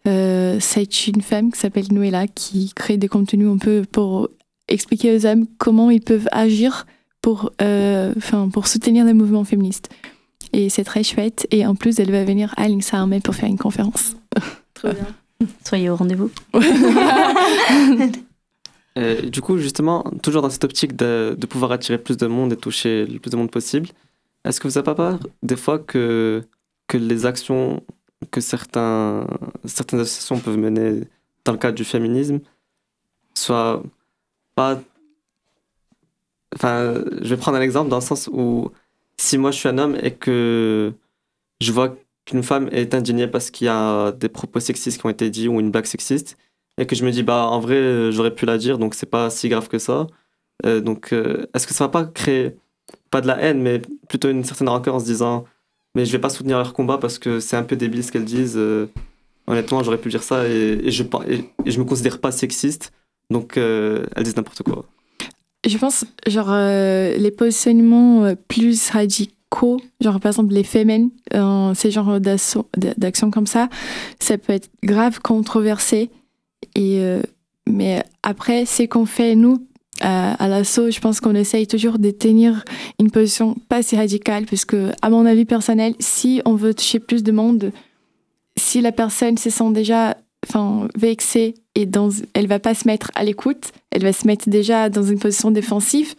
Euh, 0.05 0.57
c'est 0.59 1.07
une 1.07 1.21
femme 1.21 1.51
qui 1.51 1.59
s'appelle 1.59 1.85
Noëlla 1.91 2.27
qui 2.27 2.73
crée 2.75 2.97
des 2.97 3.07
contenus 3.07 3.47
un 3.47 3.57
peu 3.57 3.83
pour 3.89 4.29
expliquer 4.67 5.15
aux 5.15 5.25
hommes 5.25 5.45
comment 5.57 5.89
ils 5.89 6.01
peuvent 6.01 6.27
agir 6.31 6.85
pour, 7.21 7.51
euh, 7.61 8.13
pour 8.51 8.67
soutenir 8.67 9.05
les 9.05 9.13
mouvements 9.13 9.45
féministes. 9.45 9.89
Et 10.51 10.69
c'est 10.69 10.83
très 10.83 11.03
chouette. 11.03 11.47
Et 11.51 11.65
en 11.65 11.75
plus, 11.75 11.99
elle 11.99 12.11
va 12.11 12.23
venir 12.25 12.53
à 12.57 12.67
l'INSA 12.67 13.07
pour 13.23 13.33
faire 13.33 13.49
une 13.49 13.57
conférence. 13.57 14.15
Trop 14.73 14.89
bien. 14.89 15.47
Soyez 15.65 15.89
au 15.89 15.95
rendez-vous. 15.95 16.29
Euh, 18.97 19.21
du 19.21 19.41
coup, 19.41 19.57
justement, 19.57 20.03
toujours 20.21 20.41
dans 20.41 20.49
cette 20.49 20.63
optique 20.63 20.95
de, 20.95 21.35
pouvoir 21.49 21.71
attirer 21.71 21.97
plus 21.97 22.17
de 22.17 22.27
monde 22.27 22.53
et 22.53 22.57
toucher 22.57 23.05
le 23.05 23.19
plus 23.19 23.31
de 23.31 23.37
monde 23.37 23.51
possible, 23.51 23.89
est-ce 24.45 24.59
que 24.59 24.67
vous 24.67 24.75
n'avez 24.75 24.85
pas 24.85 24.95
peur 24.95 25.19
des 25.41 25.55
fois 25.55 25.79
que, 25.79 26.43
que 26.87 26.97
les 26.97 27.25
actions 27.25 27.83
que 28.31 28.41
certains, 28.41 29.27
certaines 29.65 29.99
associations 29.99 30.39
peuvent 30.39 30.57
mener 30.57 31.07
dans 31.45 31.51
le 31.51 31.57
cadre 31.57 31.75
du 31.75 31.83
féminisme 31.83 32.39
soient 33.33 33.83
pas... 34.55 34.81
Enfin, 36.55 37.03
je 37.21 37.29
vais 37.29 37.37
prendre 37.37 37.57
un 37.57 37.61
exemple 37.61 37.89
dans 37.89 37.97
le 37.97 38.01
sens 38.01 38.29
où 38.31 38.71
si 39.17 39.37
moi 39.37 39.51
je 39.51 39.57
suis 39.57 39.69
un 39.69 39.77
homme 39.77 39.97
et 40.01 40.13
que 40.13 40.93
je 41.61 41.71
vois 41.71 41.97
qu'une 42.25 42.43
femme 42.43 42.69
est 42.71 42.93
indignée 42.93 43.27
parce 43.27 43.49
qu'il 43.49 43.65
y 43.65 43.69
a 43.69 44.11
des 44.11 44.29
propos 44.29 44.59
sexistes 44.59 44.99
qui 44.99 45.05
ont 45.05 45.09
été 45.09 45.29
dits 45.29 45.47
ou 45.47 45.59
une 45.59 45.71
blague 45.71 45.85
sexiste, 45.85 46.37
et 46.77 46.85
que 46.85 46.95
je 46.95 47.05
me 47.05 47.11
dis 47.11 47.23
bah 47.23 47.47
en 47.47 47.59
vrai 47.59 47.75
euh, 47.75 48.11
j'aurais 48.11 48.33
pu 48.33 48.45
la 48.45 48.57
dire 48.57 48.77
donc 48.77 48.95
c'est 48.95 49.09
pas 49.09 49.29
si 49.29 49.49
grave 49.49 49.67
que 49.67 49.79
ça. 49.79 50.07
Euh, 50.65 50.81
donc 50.81 51.13
euh, 51.13 51.45
est-ce 51.53 51.67
que 51.67 51.73
ça 51.73 51.85
va 51.85 51.89
pas 51.89 52.05
créer 52.05 52.55
pas 53.11 53.21
de 53.21 53.27
la 53.27 53.39
haine 53.39 53.61
mais 53.61 53.81
plutôt 54.07 54.29
une 54.29 54.43
certaine 54.43 54.69
rancœur 54.69 54.95
en 54.95 54.99
se 54.99 55.05
disant 55.05 55.45
mais 55.95 56.05
je 56.05 56.11
vais 56.11 56.19
pas 56.19 56.29
soutenir 56.29 56.57
leur 56.57 56.73
combat 56.73 56.97
parce 56.97 57.19
que 57.19 57.39
c'est 57.39 57.55
un 57.55 57.63
peu 57.63 57.75
débile 57.75 58.03
ce 58.03 58.11
qu'elles 58.11 58.25
disent 58.25 58.59
honnêtement 59.47 59.83
j'aurais 59.83 59.97
pu 59.99 60.09
dire 60.09 60.23
ça 60.23 60.47
et, 60.47 60.89
je 60.89 61.03
et, 61.27 61.51
et 61.65 61.71
je 61.71 61.79
me 61.79 61.85
considère 61.85 62.19
pas 62.19 62.31
sexiste. 62.31 62.91
Donc 63.29 63.57
elles 63.57 64.23
disent 64.23 64.35
n'importe 64.35 64.63
quoi. 64.63 64.85
Je 65.65 65.77
pense, 65.77 66.03
genre, 66.27 66.51
les 66.51 67.31
positionnements 67.31 68.33
plus 68.47 68.89
radicaux, 68.89 69.79
genre 70.01 70.19
par 70.19 70.31
exemple 70.31 70.53
les 70.53 70.63
femmes, 70.63 71.11
ces 71.75 71.91
genres 71.91 72.19
d'actions 72.19 73.31
comme 73.31 73.47
ça, 73.47 73.69
ça 74.19 74.39
peut 74.39 74.53
être 74.53 74.69
grave 74.83 75.19
controversé. 75.21 76.09
Et, 76.75 76.99
euh, 76.99 77.21
mais 77.67 78.03
après, 78.23 78.65
c'est 78.65 78.87
qu'on 78.87 79.05
fait, 79.05 79.35
nous, 79.35 79.67
à, 80.01 80.47
l'assaut, 80.47 80.91
je 80.91 80.99
pense 80.99 81.19
qu'on 81.19 81.35
essaye 81.35 81.67
toujours 81.67 81.99
de 81.99 82.11
tenir 82.11 82.63
une 82.99 83.11
position 83.11 83.55
pas 83.69 83.83
si 83.83 83.95
radicale, 83.95 84.45
puisque, 84.45 84.75
à 85.01 85.09
mon 85.09 85.25
avis 85.25 85.45
personnel, 85.45 85.95
si 85.99 86.41
on 86.45 86.55
veut 86.55 86.73
toucher 86.73 86.99
plus 86.99 87.23
de 87.23 87.31
monde, 87.31 87.71
si 88.57 88.81
la 88.81 88.91
personne 88.91 89.37
se 89.37 89.49
sent 89.49 89.71
déjà 89.71 90.17
vexée 90.95 91.53
et 91.75 91.85
dans, 91.85 92.09
elle 92.33 92.47
va 92.47 92.59
pas 92.59 92.73
se 92.73 92.87
mettre 92.87 93.11
à 93.15 93.23
l'écoute, 93.23 93.71
elle 93.91 94.03
va 94.03 94.13
se 94.13 94.27
mettre 94.27 94.49
déjà 94.49 94.89
dans 94.89 95.03
une 95.03 95.19
position 95.19 95.51
défensive. 95.51 96.15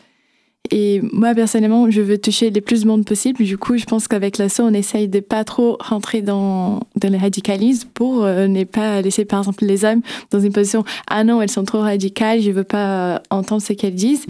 Et 0.71 1.03
moi, 1.13 1.35
personnellement, 1.35 1.91
je 1.91 2.01
veux 2.01 2.17
toucher 2.17 2.51
le 2.51 2.61
plus 2.61 2.83
de 2.83 2.87
monde 2.87 3.05
possible. 3.05 3.45
Du 3.45 3.59
coup, 3.59 3.77
je 3.77 3.85
pense 3.85 4.09
qu'avec 4.09 4.39
l'assaut, 4.39 4.63
on 4.63 4.73
essaye 4.73 5.09
de 5.09 5.21
pas 5.21 5.45
trop 5.45 5.77
rentrer 5.79 6.23
dans, 6.23 6.81
dans 6.97 7.11
le 7.11 7.19
radicalisme 7.19 7.89
pour 7.93 8.25
euh, 8.25 8.47
ne 8.47 8.65
pas 8.65 9.03
laisser, 9.03 9.25
par 9.27 9.41
exemple, 9.41 9.65
les 9.67 9.85
hommes 9.85 10.01
dans 10.31 10.41
une 10.41 10.53
position 10.53 10.83
«Ah 11.07 11.23
non, 11.23 11.43
elles 11.43 11.51
sont 11.51 11.65
trop 11.65 11.81
radicales, 11.81 12.41
je 12.41 12.51
veux 12.51 12.65
pas 12.65 13.15
euh, 13.15 13.19
entendre 13.31 13.61
ce 13.61 13.75
qu'elles 13.75 13.95
disent». 13.95 14.27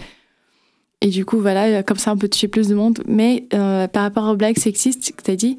Et 1.01 1.09
du 1.09 1.25
coup, 1.25 1.39
voilà, 1.39 1.83
comme 1.83 1.99
ça, 1.99 2.13
on 2.13 2.17
peut 2.17 2.29
toucher 2.29 2.49
plus 2.49 2.69
de 2.69 2.75
monde. 2.75 3.01
Mais 3.07 3.45
euh, 3.55 3.87
par 3.87 4.03
rapport 4.03 4.29
aux 4.29 4.37
blagues 4.37 4.59
sexistes 4.59 5.15
que 5.15 5.23
tu 5.23 5.31
as 5.31 5.37
dit, 5.37 5.59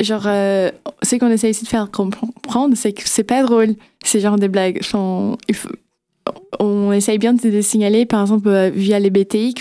genre, 0.00 0.24
euh, 0.26 0.70
ce 1.02 1.16
qu'on 1.16 1.30
essaie 1.30 1.50
ici 1.50 1.64
de 1.64 1.68
faire 1.68 1.90
comprendre, 1.90 2.76
c'est 2.76 2.92
que 2.92 3.02
c'est 3.06 3.24
pas 3.24 3.42
drôle, 3.44 3.76
ces 4.04 4.20
genres 4.20 4.38
de 4.38 4.48
blagues. 4.48 4.80
On 6.58 6.92
essaye 6.92 7.18
bien 7.18 7.34
de 7.34 7.48
les 7.48 7.62
signaler, 7.62 8.06
par 8.06 8.20
exemple, 8.22 8.48
euh, 8.48 8.70
via 8.70 8.98
les 8.98 9.10
BTI 9.10 9.54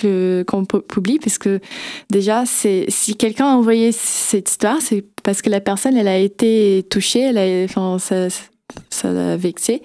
qu'on 0.46 0.66
publie, 0.66 1.20
parce 1.20 1.38
que 1.38 1.60
déjà, 2.10 2.44
si 2.46 3.16
quelqu'un 3.18 3.46
a 3.48 3.56
envoyé 3.56 3.92
cette 3.92 4.50
histoire, 4.50 4.82
c'est 4.82 5.04
parce 5.24 5.42
que 5.42 5.50
la 5.50 5.62
personne, 5.62 5.96
elle 5.96 6.08
a 6.08 6.18
été 6.18 6.86
touchée, 6.90 7.22
elle 7.22 7.38
a, 7.38 7.64
enfin, 7.64 7.98
ça, 8.00 9.14
l'a 9.14 9.38
vexé. 9.38 9.82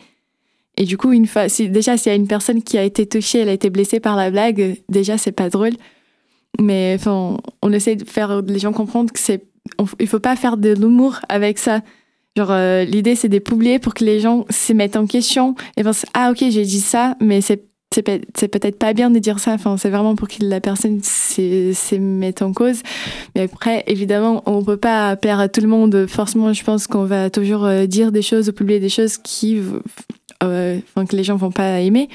Et 0.77 0.85
du 0.85 0.97
coup, 0.97 1.13
déjà, 1.15 1.49
s'il 1.97 2.11
y 2.11 2.13
a 2.13 2.15
une 2.15 2.27
personne 2.27 2.63
qui 2.63 2.79
a 2.79 2.83
été 2.83 3.07
touchée, 3.07 3.39
elle 3.39 3.49
a 3.49 3.53
été 3.53 3.71
blessée 3.71 4.01
par 4.01 4.17
la 4.17 4.31
blague, 4.31 4.77
déjà, 4.89 5.19
c'est 5.19 5.33
pas 5.33 5.49
drôle. 5.49 5.73
Mais 6.61 6.99
on 7.07 7.73
essaie 7.73 7.97
de 7.97 8.05
faire 8.05 8.43
les 8.43 8.59
gens 8.59 8.73
comprendre 8.73 9.13
que 9.13 9.19
c'est, 9.19 9.45
il 10.01 10.07
faut 10.07 10.21
pas 10.21 10.37
faire 10.37 10.57
de 10.57 10.73
l'humour 10.73 11.21
avec 11.29 11.59
ça. 11.59 11.81
Genre, 12.37 12.51
euh, 12.51 12.85
l'idée, 12.85 13.15
c'est 13.15 13.29
de 13.29 13.39
publier 13.39 13.79
pour 13.79 13.95
que 13.95 14.05
les 14.05 14.21
gens 14.21 14.45
se 14.51 14.73
mettent 14.73 14.97
en 14.97 15.07
question 15.07 15.55
et 15.77 15.85
pensent 15.85 16.07
Ah, 16.15 16.31
ok, 16.31 16.39
j'ai 16.51 16.65
dit 16.65 16.81
ça, 16.81 17.17
mais 17.21 17.41
c'est 17.41 17.65
c'est 17.95 18.49
peut-être 18.49 18.79
pas 18.79 18.93
bien 18.93 19.11
de 19.11 19.19
dire 19.19 19.39
ça. 19.39 19.53
Enfin, 19.53 19.77
c'est 19.77 19.91
vraiment 19.91 20.17
pour 20.17 20.29
que 20.29 20.37
la 20.41 20.61
personne 20.61 21.01
se 21.03 21.97
mette 21.97 22.43
en 22.43 22.53
cause. 22.53 22.83
Mais 23.35 23.43
après, 23.43 23.85
évidemment, 23.87 24.43
on 24.47 24.65
peut 24.65 24.77
pas 24.77 25.11
à 25.11 25.49
tout 25.49 25.61
le 25.61 25.69
monde. 25.69 26.07
Forcément, 26.07 26.53
je 26.53 26.65
pense 26.65 26.87
qu'on 26.87 27.05
va 27.05 27.31
toujours 27.31 27.65
euh, 27.65 27.87
dire 27.87 28.13
des 28.13 28.23
choses 28.23 28.49
ou 28.49 28.53
publier 28.53 28.81
des 28.81 28.89
choses 28.89 29.19
qui, 29.19 29.61
euh, 30.43 30.79
enfin, 30.89 31.07
que 31.07 31.17
les 31.17 31.25
gens 31.25 31.37
vont 31.37 31.53
pas 31.53 31.81
aimer. 31.81 32.09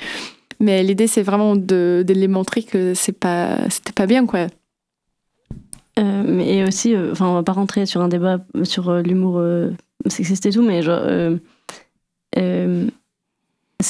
Mais 0.59 0.83
l'idée, 0.83 1.07
c'est 1.07 1.23
vraiment 1.23 1.55
de, 1.55 2.03
de, 2.05 2.13
les 2.13 2.27
montrer 2.27 2.63
que 2.63 2.93
c'est 2.93 3.17
pas, 3.17 3.57
pas 3.95 4.05
bien, 4.05 4.25
quoi. 4.25 4.47
Euh, 5.97 6.23
mais 6.25 6.67
aussi, 6.67 6.95
enfin, 7.11 7.27
on 7.27 7.33
va 7.35 7.43
pas 7.43 7.53
rentrer 7.53 7.85
sur 7.85 8.01
un 8.01 8.09
débat 8.09 8.39
sur 8.63 8.93
l'humour 8.93 9.41
sexiste 10.07 10.45
et 10.45 10.51
tout, 10.51 10.61
mais 10.61 10.81
genre, 10.81 11.05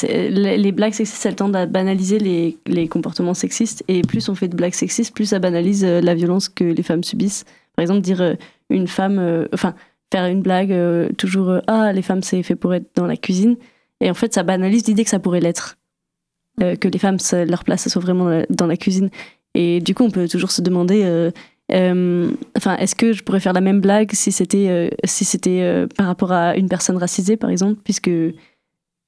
les 0.04 0.72
blagues 0.72 0.94
sexistes, 0.94 1.26
elles 1.26 1.36
tendent 1.36 1.56
à 1.56 1.66
banaliser 1.66 2.20
les, 2.20 2.58
les, 2.68 2.88
comportements 2.88 3.34
sexistes. 3.34 3.84
Et 3.88 4.02
plus 4.02 4.30
on 4.30 4.36
fait 4.36 4.48
de 4.48 4.56
blagues 4.56 4.74
sexistes, 4.74 5.14
plus 5.14 5.26
ça 5.26 5.40
banalise 5.40 5.84
euh, 5.84 6.02
la 6.02 6.14
violence 6.14 6.50
que 6.50 6.64
les 6.64 6.84
femmes 6.84 7.04
subissent. 7.04 7.46
Par 7.76 7.84
exemple, 7.84 8.02
dire 8.02 8.22
euh, 8.22 8.36
une 8.70 8.88
femme, 8.88 9.18
euh, 9.20 9.48
enfin, 9.54 9.74
faire 10.12 10.26
une 10.26 10.42
blague 10.42 10.76
toujours 11.18 11.60
Ah, 11.68 11.92
les 11.94 12.02
femmes, 12.02 12.24
c'est 12.24 12.42
fait 12.44 12.56
pour 12.56 12.74
être 12.74 12.90
dans 12.96 13.06
la 13.06 13.18
cuisine. 13.18 13.58
Et 14.02 14.10
en 14.10 14.14
fait, 14.14 14.34
ça 14.34 14.44
banalise 14.44 14.86
l'idée 14.88 15.04
que 15.04 15.10
ça 15.10 15.20
pourrait 15.20 15.42
l'être. 15.42 15.78
que 16.58 16.88
les 16.88 17.00
femmes, 17.00 17.18
leur 17.48 17.64
place, 17.64 17.88
soit 17.88 18.02
vraiment 18.02 18.44
dans 18.50 18.66
la 18.66 18.76
cuisine. 18.76 19.10
Et 19.54 19.82
du 19.82 19.94
coup, 19.94 20.04
on 20.04 20.10
peut 20.10 20.28
toujours 20.28 20.52
se 20.52 20.62
demander 20.62 21.32
enfin, 21.72 22.78
est-ce 22.78 22.96
que 22.96 23.14
je 23.14 23.24
pourrais 23.24 23.40
faire 23.40 23.54
la 23.54 23.62
même 23.62 23.82
blague 23.82 24.12
si 24.14 24.32
c'était 24.32 24.96
si 25.04 25.26
c'était 25.26 25.86
par 25.96 26.08
rapport 26.08 26.32
à 26.32 26.56
une 26.56 26.68
personne 26.68 26.98
racisée, 26.98 27.38
par 27.38 27.50
exemple, 27.50 27.80
puisque 27.84 28.10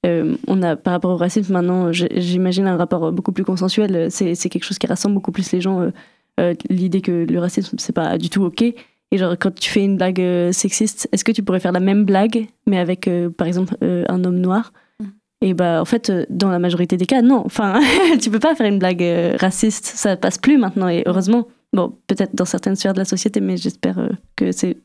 euh, 0.04 0.36
on 0.48 0.62
a 0.62 0.74
par 0.76 0.94
rapport 0.94 1.12
au 1.12 1.16
racisme 1.16 1.52
maintenant, 1.52 1.92
j'imagine 1.92 2.66
un 2.66 2.76
rapport 2.76 3.12
beaucoup 3.12 3.32
plus 3.32 3.44
consensuel. 3.44 4.10
C'est 4.10 4.34
quelque 4.48 4.64
chose 4.64 4.78
qui 4.78 4.86
rassemble 4.86 5.14
beaucoup 5.14 5.32
plus 5.32 5.52
les 5.52 5.60
gens. 5.60 5.80
Euh, 5.80 5.90
euh, 6.40 6.54
l'idée 6.70 7.02
que 7.02 7.26
le 7.28 7.38
racisme 7.38 7.76
c'est 7.78 7.92
pas 7.92 8.18
du 8.18 8.30
tout 8.30 8.42
ok. 8.42 8.62
Et 8.62 9.18
genre 9.18 9.36
quand 9.38 9.54
tu 9.54 9.70
fais 9.70 9.84
une 9.84 9.96
blague 9.96 10.22
sexiste, 10.52 11.08
est-ce 11.12 11.24
que 11.24 11.32
tu 11.32 11.42
pourrais 11.42 11.60
faire 11.60 11.72
la 11.72 11.80
même 11.80 12.04
blague 12.04 12.46
mais 12.66 12.78
avec 12.78 13.08
par 13.36 13.46
exemple 13.46 13.76
un 13.82 14.24
homme 14.24 14.38
noir? 14.38 14.72
Mm. 14.98 15.04
Et 15.42 15.54
bah 15.54 15.80
en 15.80 15.84
fait 15.84 16.10
dans 16.30 16.48
la 16.50 16.58
majorité 16.58 16.96
des 16.96 17.06
cas 17.06 17.20
non. 17.22 17.42
Enfin 17.44 17.80
tu 18.22 18.30
peux 18.30 18.38
pas 18.38 18.54
faire 18.54 18.66
une 18.66 18.78
blague 18.78 19.04
raciste, 19.38 19.84
ça 19.84 20.16
passe 20.16 20.38
plus 20.38 20.56
maintenant 20.56 20.88
et 20.88 21.02
heureusement. 21.06 21.46
Bon 21.72 21.96
peut-être 22.06 22.34
dans 22.34 22.44
certaines 22.44 22.76
sphères 22.76 22.92
de 22.92 22.98
la 22.98 23.04
société 23.04 23.40
mais 23.40 23.56
j'espère 23.56 23.96
que 24.36 24.52
c'est 24.52 24.76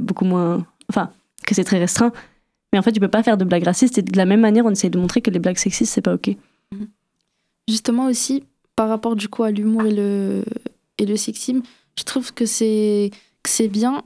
beaucoup 0.00 0.24
moins, 0.24 0.66
enfin 0.88 1.12
que 1.46 1.54
c'est 1.54 1.64
très 1.64 1.78
restreint. 1.78 2.12
Mais 2.72 2.78
en 2.78 2.82
fait, 2.82 2.92
tu 2.92 3.00
peux 3.00 3.08
pas 3.08 3.22
faire 3.22 3.36
de 3.36 3.44
blagues 3.44 3.64
racistes. 3.64 3.98
Et 3.98 4.02
de 4.02 4.16
la 4.16 4.24
même 4.24 4.40
manière, 4.40 4.64
on 4.64 4.70
essaie 4.70 4.90
de 4.90 4.98
montrer 4.98 5.20
que 5.20 5.30
les 5.30 5.38
blagues 5.38 5.58
sexistes, 5.58 5.92
c'est 5.92 6.00
pas 6.00 6.14
OK. 6.14 6.36
Mhm. 6.72 6.88
Justement 7.68 8.06
aussi, 8.06 8.44
par 8.76 8.88
rapport 8.88 9.14
du 9.14 9.28
coup 9.28 9.42
à 9.42 9.50
l'humour 9.50 9.84
et 9.86 9.92
le, 9.92 10.44
et 10.98 11.06
le 11.06 11.16
sexisme, 11.16 11.62
je 11.98 12.04
trouve 12.04 12.32
que 12.32 12.46
c'est 12.46 13.10
c'est 13.46 13.68
bien 13.68 14.02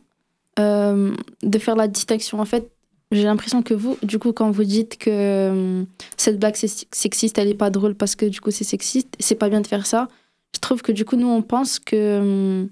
euh, 0.58 1.14
de 1.42 1.58
faire 1.58 1.76
la 1.76 1.88
distinction. 1.88 2.40
En 2.40 2.44
fait, 2.44 2.70
j'ai 3.12 3.22
l'impression 3.22 3.62
que 3.62 3.74
vous, 3.74 3.96
du 4.02 4.18
coup, 4.18 4.32
quand 4.32 4.50
vous 4.50 4.64
dites 4.64 4.98
que 4.98 5.10
euh, 5.10 5.84
cette 6.16 6.38
blague 6.38 6.56
sexiste, 6.56 7.38
elle 7.38 7.48
est 7.48 7.54
pas 7.54 7.70
drôle 7.70 7.94
parce 7.94 8.16
que 8.16 8.26
du 8.26 8.40
coup 8.40 8.50
c'est 8.50 8.64
sexiste, 8.64 9.14
c'est 9.20 9.36
pas 9.36 9.48
bien 9.48 9.60
de 9.60 9.66
faire 9.66 9.86
ça. 9.86 10.08
Je 10.54 10.60
trouve 10.60 10.82
que 10.82 10.92
du 10.92 11.04
coup, 11.04 11.16
nous, 11.16 11.28
on 11.28 11.42
pense 11.42 11.78
que 11.78 11.96
euh, 11.96 12.66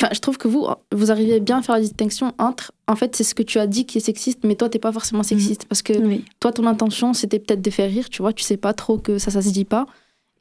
Enfin, 0.00 0.08
je 0.12 0.18
trouve 0.18 0.38
que 0.38 0.48
vous, 0.48 0.66
vous 0.92 1.10
arrivez 1.10 1.38
bien 1.40 1.58
à 1.58 1.62
faire 1.62 1.76
la 1.76 1.80
distinction 1.80 2.32
entre, 2.38 2.72
en 2.88 2.96
fait, 2.96 3.14
c'est 3.14 3.22
ce 3.24 3.34
que 3.34 3.42
tu 3.42 3.58
as 3.58 3.66
dit 3.66 3.86
qui 3.86 3.98
est 3.98 4.00
sexiste, 4.00 4.40
mais 4.42 4.56
toi, 4.56 4.68
t'es 4.68 4.80
pas 4.80 4.92
forcément 4.92 5.20
mhm. 5.20 5.24
sexiste. 5.24 5.66
Parce 5.66 5.82
que 5.82 5.92
toi, 6.40 6.52
ton 6.52 6.66
intention, 6.66 7.14
c'était 7.14 7.38
peut-être 7.38 7.62
de 7.62 7.70
faire 7.70 7.88
rire, 7.88 8.08
tu 8.10 8.22
vois, 8.22 8.32
tu 8.32 8.42
sais 8.42 8.56
pas 8.56 8.72
trop 8.72 8.98
que 8.98 9.18
ça, 9.18 9.30
ça 9.30 9.40
se 9.40 9.50
dit 9.50 9.64
pas. 9.64 9.86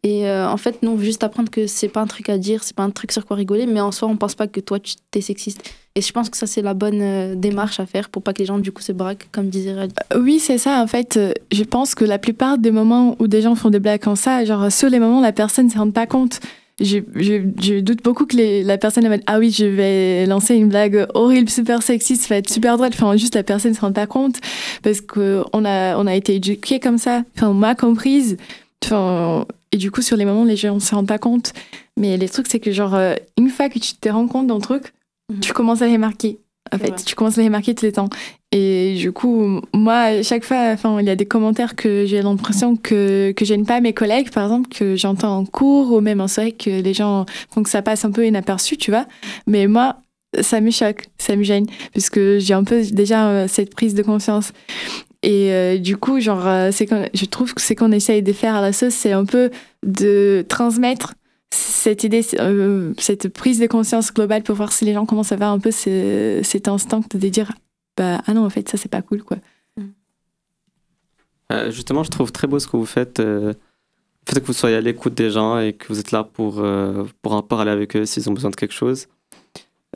Et 0.06 0.28
euh, 0.28 0.50
en 0.50 0.58
fait, 0.58 0.82
nous, 0.82 0.92
on 0.92 0.96
veut 0.96 1.06
juste 1.06 1.24
apprendre 1.24 1.50
que 1.50 1.66
c'est 1.66 1.88
pas 1.88 2.02
un 2.02 2.08
truc 2.08 2.28
à 2.30 2.38
dire, 2.38 2.64
c'est 2.64 2.76
pas 2.76 2.84
un 2.84 2.90
truc 2.90 3.12
sur 3.12 3.26
quoi 3.26 3.38
rigoler, 3.38 3.68
mais 3.68 3.80
en 3.80 3.92
soi, 3.92 4.10
on 4.10 4.18
pense 4.18 4.36
pas 4.36 4.48
que 4.48 4.60
toi, 4.60 4.80
tu 4.80 4.96
es 5.16 5.22
sexiste. 5.22 5.62
Et 5.96 6.02
je 6.02 6.12
pense 6.12 6.30
que 6.30 6.36
ça, 6.36 6.48
c'est 6.48 6.64
la 6.64 6.74
bonne 6.74 7.02
euh, 7.02 7.36
démarche 7.36 7.80
à 7.80 7.86
faire 7.86 8.10
pour 8.10 8.24
pas 8.24 8.34
que 8.34 8.40
les 8.40 8.46
gens, 8.46 8.58
du 8.58 8.72
coup, 8.72 8.82
se 8.82 8.92
braquent, 8.92 9.30
comme 9.32 9.50
disait 9.50 9.74
Rally. 9.74 9.94
Euh, 10.14 10.20
oui, 10.20 10.40
c'est 10.40 10.58
ça. 10.58 10.82
En 10.82 10.88
fait, 10.88 11.18
je 11.52 11.64
pense 11.64 11.94
que 11.96 12.04
la 12.04 12.18
plupart 12.18 12.58
des 12.58 12.72
moments 12.72 13.16
où 13.20 13.28
des 13.28 13.42
gens 13.42 13.56
font 13.56 13.70
des 13.70 13.80
blagues 13.80 14.02
comme 14.02 14.16
ça, 14.16 14.44
genre, 14.44 14.70
sur 14.72 14.90
les 14.90 15.00
moments 15.00 15.20
où 15.20 15.24
la 15.24 15.32
personne 15.32 15.68
ne 15.68 15.72
se 15.72 15.78
rend 15.78 15.92
pas 15.92 16.08
compte 16.08 16.42
je, 16.80 17.00
je, 17.16 17.80
doute 17.80 18.04
beaucoup 18.04 18.26
que 18.26 18.36
les, 18.36 18.64
la 18.64 18.78
personne 18.78 19.08
va 19.08 19.16
ah 19.28 19.38
oui 19.38 19.52
je 19.52 19.66
vais 19.66 20.26
lancer 20.26 20.56
une 20.56 20.70
blague 20.70 21.06
horrible 21.14 21.50
super 21.50 21.84
sexiste 21.84 22.24
ça 22.24 22.30
va 22.30 22.38
être 22.38 22.50
super 22.50 22.78
drôle. 22.78 22.90
Enfin 22.94 23.16
juste 23.16 23.36
la 23.36 23.44
personne 23.44 23.72
ne 23.72 23.76
se 23.76 23.82
rend 23.82 23.92
pas 23.92 24.08
compte 24.08 24.40
parce 24.82 25.02
que 25.02 25.44
on 25.54 25.66
a 25.66 25.98
on 25.98 26.08
a 26.08 26.16
été 26.16 26.36
éduqués 26.36 26.80
comme 26.80 26.98
ça. 26.98 27.24
Enfin 27.36 27.50
on 27.50 27.54
m'a 27.54 27.76
comprise. 27.76 28.38
Enfin 28.84 29.46
et 29.72 29.78
du 29.78 29.92
coup 29.92 30.02
sur 30.02 30.18
les 30.18 30.26
moments 30.26 30.46
les 30.46 30.56
gens 30.56 30.76
ne 30.76 30.80
se 30.80 30.96
rendent 30.96 31.08
pas 31.08 31.20
compte. 31.20 31.54
Mais 31.96 32.18
les 32.18 32.30
trucs 32.30 32.48
c'est 32.48 32.60
que 32.60 32.72
genre 32.72 32.96
euh, 32.96 33.16
une 33.38 33.50
fois 33.50 33.70
que 33.70 33.78
tu 33.78 33.96
te 33.96 34.10
rends 34.10 34.28
compte 34.28 34.48
d'un 34.48 34.60
truc 34.60 34.94
mhm. 35.32 35.42
tu 35.42 35.54
commences 35.54 35.84
à 35.84 35.88
les 35.88 36.00
marquer 36.00 36.40
en 36.72 36.78
fait, 36.80 37.04
tu 37.06 37.16
commences 37.16 37.38
à 37.38 37.42
les 37.42 37.50
marquer 37.50 37.76
tous 37.76 37.86
les 37.86 37.92
temps. 37.92 38.10
Et 38.56 38.94
du 39.00 39.12
coup, 39.12 39.62
moi, 39.74 40.22
chaque 40.22 40.46
fois, 40.46 40.70
enfin, 40.74 41.00
il 41.00 41.08
y 41.08 41.10
a 41.10 41.16
des 41.16 41.26
commentaires 41.26 41.76
que 41.76 42.06
j'ai 42.06 42.22
l'impression 42.22 42.76
que, 42.76 43.32
que 43.32 43.46
j'aime 43.46 43.66
pas 43.66 43.82
mes 43.82 43.94
collègues, 43.94 44.30
par 44.30 44.44
exemple, 44.44 44.70
que 44.70 44.96
j'entends 44.96 45.40
en 45.40 45.46
cours 45.46 45.92
ou 45.92 46.02
même 46.02 46.22
en 46.22 46.28
soirée, 46.28 46.52
que 46.52 46.70
les 46.70 46.94
gens 46.94 47.26
font 47.50 47.64
que 47.64 47.70
ça 47.72 47.82
passe 47.82 48.06
un 48.06 48.12
peu 48.12 48.28
inaperçu, 48.28 48.78
tu 48.78 48.92
vois. 48.92 49.08
Mais 49.48 49.66
moi, 49.66 49.98
ça 50.40 50.62
me 50.62 50.70
choque, 50.70 51.06
ça 51.18 51.36
me 51.36 51.42
gêne, 51.42 51.66
puisque 51.94 52.38
j'ai 52.38 52.54
un 52.54 52.64
peu 52.64 52.84
déjà 52.84 53.28
euh, 53.28 53.48
cette 53.48 53.74
prise 53.74 53.96
de 53.96 54.04
conscience. 54.04 54.52
Et 55.24 55.52
euh, 55.52 55.80
du 55.80 55.98
coup, 55.98 56.20
genre, 56.20 56.48
euh, 56.48 56.70
c'est 56.72 56.88
je 57.16 57.26
trouve 57.26 57.56
que 57.56 57.62
ce 57.62 57.74
qu'on 57.74 57.92
essaye 57.92 58.22
de 58.22 58.34
faire 58.34 58.54
à 58.54 58.62
la 58.62 58.72
sauce, 58.72 58.94
c'est 58.94 59.14
un 59.14 59.26
peu 59.26 59.50
de 59.84 60.46
transmettre 60.48 61.16
cette 61.52 62.04
idée, 62.04 62.22
cette 63.00 63.30
prise 63.30 63.60
de 63.60 63.66
conscience 63.66 64.14
globale 64.14 64.44
pour 64.44 64.56
voir 64.56 64.72
si 64.72 64.86
les 64.86 64.94
gens 64.94 65.08
commencent 65.08 65.32
à 65.32 65.36
avoir 65.36 65.52
un 65.52 65.60
peu 65.60 65.72
cet 65.72 66.68
instinct 66.68 67.02
de 67.16 67.30
dire 67.30 67.52
bah 67.98 68.22
ah 68.26 68.34
non 68.34 68.46
en 68.46 68.50
fait 68.50 68.68
ça 68.70 68.78
c'est 68.78 68.90
pas 68.90 69.02
cool 69.02 69.24
quoi. 69.24 69.38
Mm. 69.78 69.84
Euh, 71.52 71.72
justement, 71.72 72.04
je 72.04 72.10
trouve 72.10 72.32
très 72.32 72.48
beau 72.48 72.60
ce 72.60 72.68
que 72.68 72.78
vous 72.78 72.86
faites. 72.86 73.20
Euh, 73.20 73.54
le 74.28 74.34
fait 74.34 74.40
que 74.40 74.46
vous 74.46 74.54
soyez 74.54 74.78
à 74.78 74.82
l'écoute 74.82 75.14
des 75.14 75.30
gens 75.30 75.60
et 75.60 75.74
que 75.74 75.88
vous 75.90 76.00
êtes 76.00 76.12
là 76.12 76.24
pour, 76.24 76.64
pour 77.22 77.34
en 77.34 77.42
parler 77.42 77.72
avec 77.72 77.98
eux 77.98 78.06
s'ils 78.06 78.30
ont 78.30 78.34
besoin 78.34 78.52
de 78.52 78.56
quelque 78.56 78.74
chose. 78.74 79.08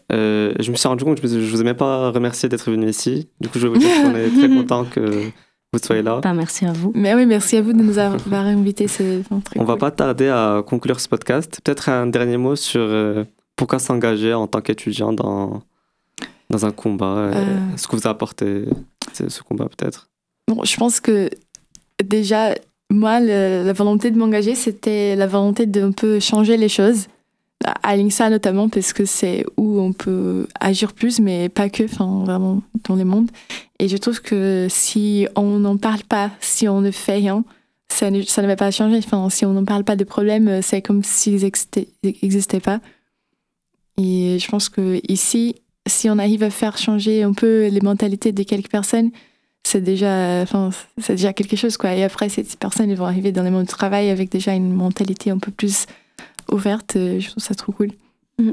je 0.10 0.70
me 0.70 0.76
suis 0.76 0.88
rendu 0.90 1.06
compte 1.06 1.22
que 1.22 1.28
je 1.30 1.38
ne 1.38 1.50
vous 1.50 1.62
ai 1.62 1.64
même 1.64 1.78
pas 1.78 2.12
remercié 2.12 2.50
d'être 2.50 2.70
venu 2.70 2.90
ici. 2.90 3.30
Du 3.40 3.48
coup, 3.48 3.58
je 3.58 3.68
veux 3.68 3.74
vous 3.74 3.80
dire 3.80 3.90
qu'on 4.04 4.14
est 4.16 4.30
très 4.30 4.50
content 4.54 4.84
que 4.84 5.32
vous 5.74 5.80
soyez 5.80 6.02
là. 6.02 6.22
Bah, 6.22 6.34
merci 6.34 6.66
à 6.66 6.72
vous. 6.72 6.92
Mais 6.96 7.14
oui, 7.14 7.26
merci 7.26 7.58
à 7.58 7.62
vous 7.62 7.74
de 7.74 7.82
nous 7.82 7.98
avoir 7.98 8.46
invités. 8.46 8.88
C'est 8.88 9.22
On 9.56 9.66
va 9.66 9.76
pas 9.76 9.92
tarder 9.92 10.30
à 10.30 10.64
conclure 10.66 11.00
ce 11.00 11.10
podcast. 11.10 11.60
Peut-être 11.64 11.90
un 11.90 12.08
dernier 12.08 12.38
mot 12.38 12.56
sur 12.56 12.82
euh, 12.82 13.26
pourquoi 13.56 13.80
s'engager 13.80 14.34
en 14.34 14.48
tant 14.48 14.62
qu'étudiant 14.62 15.12
dans, 15.12 15.62
dans 16.50 16.66
un 16.66 16.72
combat. 16.72 17.18
Euh, 17.18 17.34
euh. 17.34 17.78
Ce 17.78 17.88
que 17.88 17.96
vous 17.96 18.08
a 18.08 18.12
apporté 18.12 18.66
ce 19.14 19.42
combat, 19.42 19.66
peut-être. 19.66 20.10
Bon, 20.48 20.64
je 20.64 20.78
pense 20.78 21.00
que 21.00 21.30
déjà, 22.04 22.54
moi, 22.90 23.20
la 23.20 23.74
volonté 23.74 24.12
de 24.12 24.18
m'engager, 24.18 24.56
c'était 24.56 25.16
la 25.16 25.28
volonté 25.28 25.66
d'un 25.66 25.92
peu 25.92 26.20
changer 26.20 26.58
les 26.58 26.70
choses 26.70 27.08
à 27.66 27.96
l'INSA 27.96 28.30
notamment 28.30 28.70
parce 28.70 28.94
que 28.94 29.06
c'est 29.06 29.46
où 29.58 29.80
on 29.80 29.92
peut 29.92 30.48
agir 30.60 30.94
plus 30.94 31.20
mais 31.20 31.50
pas 31.50 31.70
que 31.70 31.84
enfin 31.84 32.24
vraiment 32.24 32.62
dans 32.88 32.96
le 32.96 33.04
monde 33.04 33.32
et 33.80 33.88
je 33.88 33.98
trouve 33.98 34.22
que 34.22 34.68
si 34.70 35.28
on 35.36 35.60
n'en 35.60 35.78
parle 35.78 36.04
pas 36.04 36.32
si 36.40 36.68
on 36.68 36.82
ne 36.82 36.92
fait 36.92 37.16
rien 37.16 37.44
ça 37.90 38.12
ne, 38.12 38.22
ça 38.22 38.42
ne 38.44 38.48
va 38.48 38.56
pas 38.56 38.70
changer 38.70 38.98
enfin 38.98 39.30
si 39.30 39.46
on 39.46 39.54
n'en 39.54 39.66
parle 39.66 39.84
pas 39.84 39.96
de 39.96 40.04
problèmes 40.04 40.62
c'est 40.62 40.84
comme 40.84 41.04
s'ils 41.04 41.42
n'existaient 41.42 42.60
pas 42.60 42.80
et 43.98 44.38
je 44.40 44.48
pense 44.50 44.70
que 44.70 45.02
ici 45.12 45.56
si 45.88 46.10
on 46.10 46.18
arrive 46.18 46.44
à 46.44 46.50
faire 46.50 46.78
changer 46.78 47.24
un 47.24 47.34
peu 47.34 47.68
les 47.68 47.82
mentalités 47.82 48.32
de 48.32 48.44
quelques 48.44 48.70
personnes 48.70 49.12
c'est 49.66 49.82
déjà 49.82 50.42
enfin 50.42 50.70
c'est 50.98 51.16
déjà 51.16 51.34
quelque 51.34 51.58
chose 51.58 51.76
quoi 51.76 51.94
et 51.94 52.04
après 52.04 52.30
ces 52.30 52.44
personnes 52.60 52.90
elles 52.90 52.98
vont 52.98 53.06
arriver 53.06 53.32
dans 53.32 53.44
le 53.44 53.52
monde 53.52 53.66
du 53.66 53.74
travail 53.74 54.10
avec 54.10 54.32
déjà 54.32 54.54
une 54.54 54.74
mentalité 54.74 55.30
un 55.30 55.40
peu 55.40 55.52
plus 55.52 55.86
ouverte. 56.52 56.94
je 56.96 57.30
trouve 57.30 57.44
ça 57.44 57.56
trop 57.56 57.72
cool. 57.72 57.90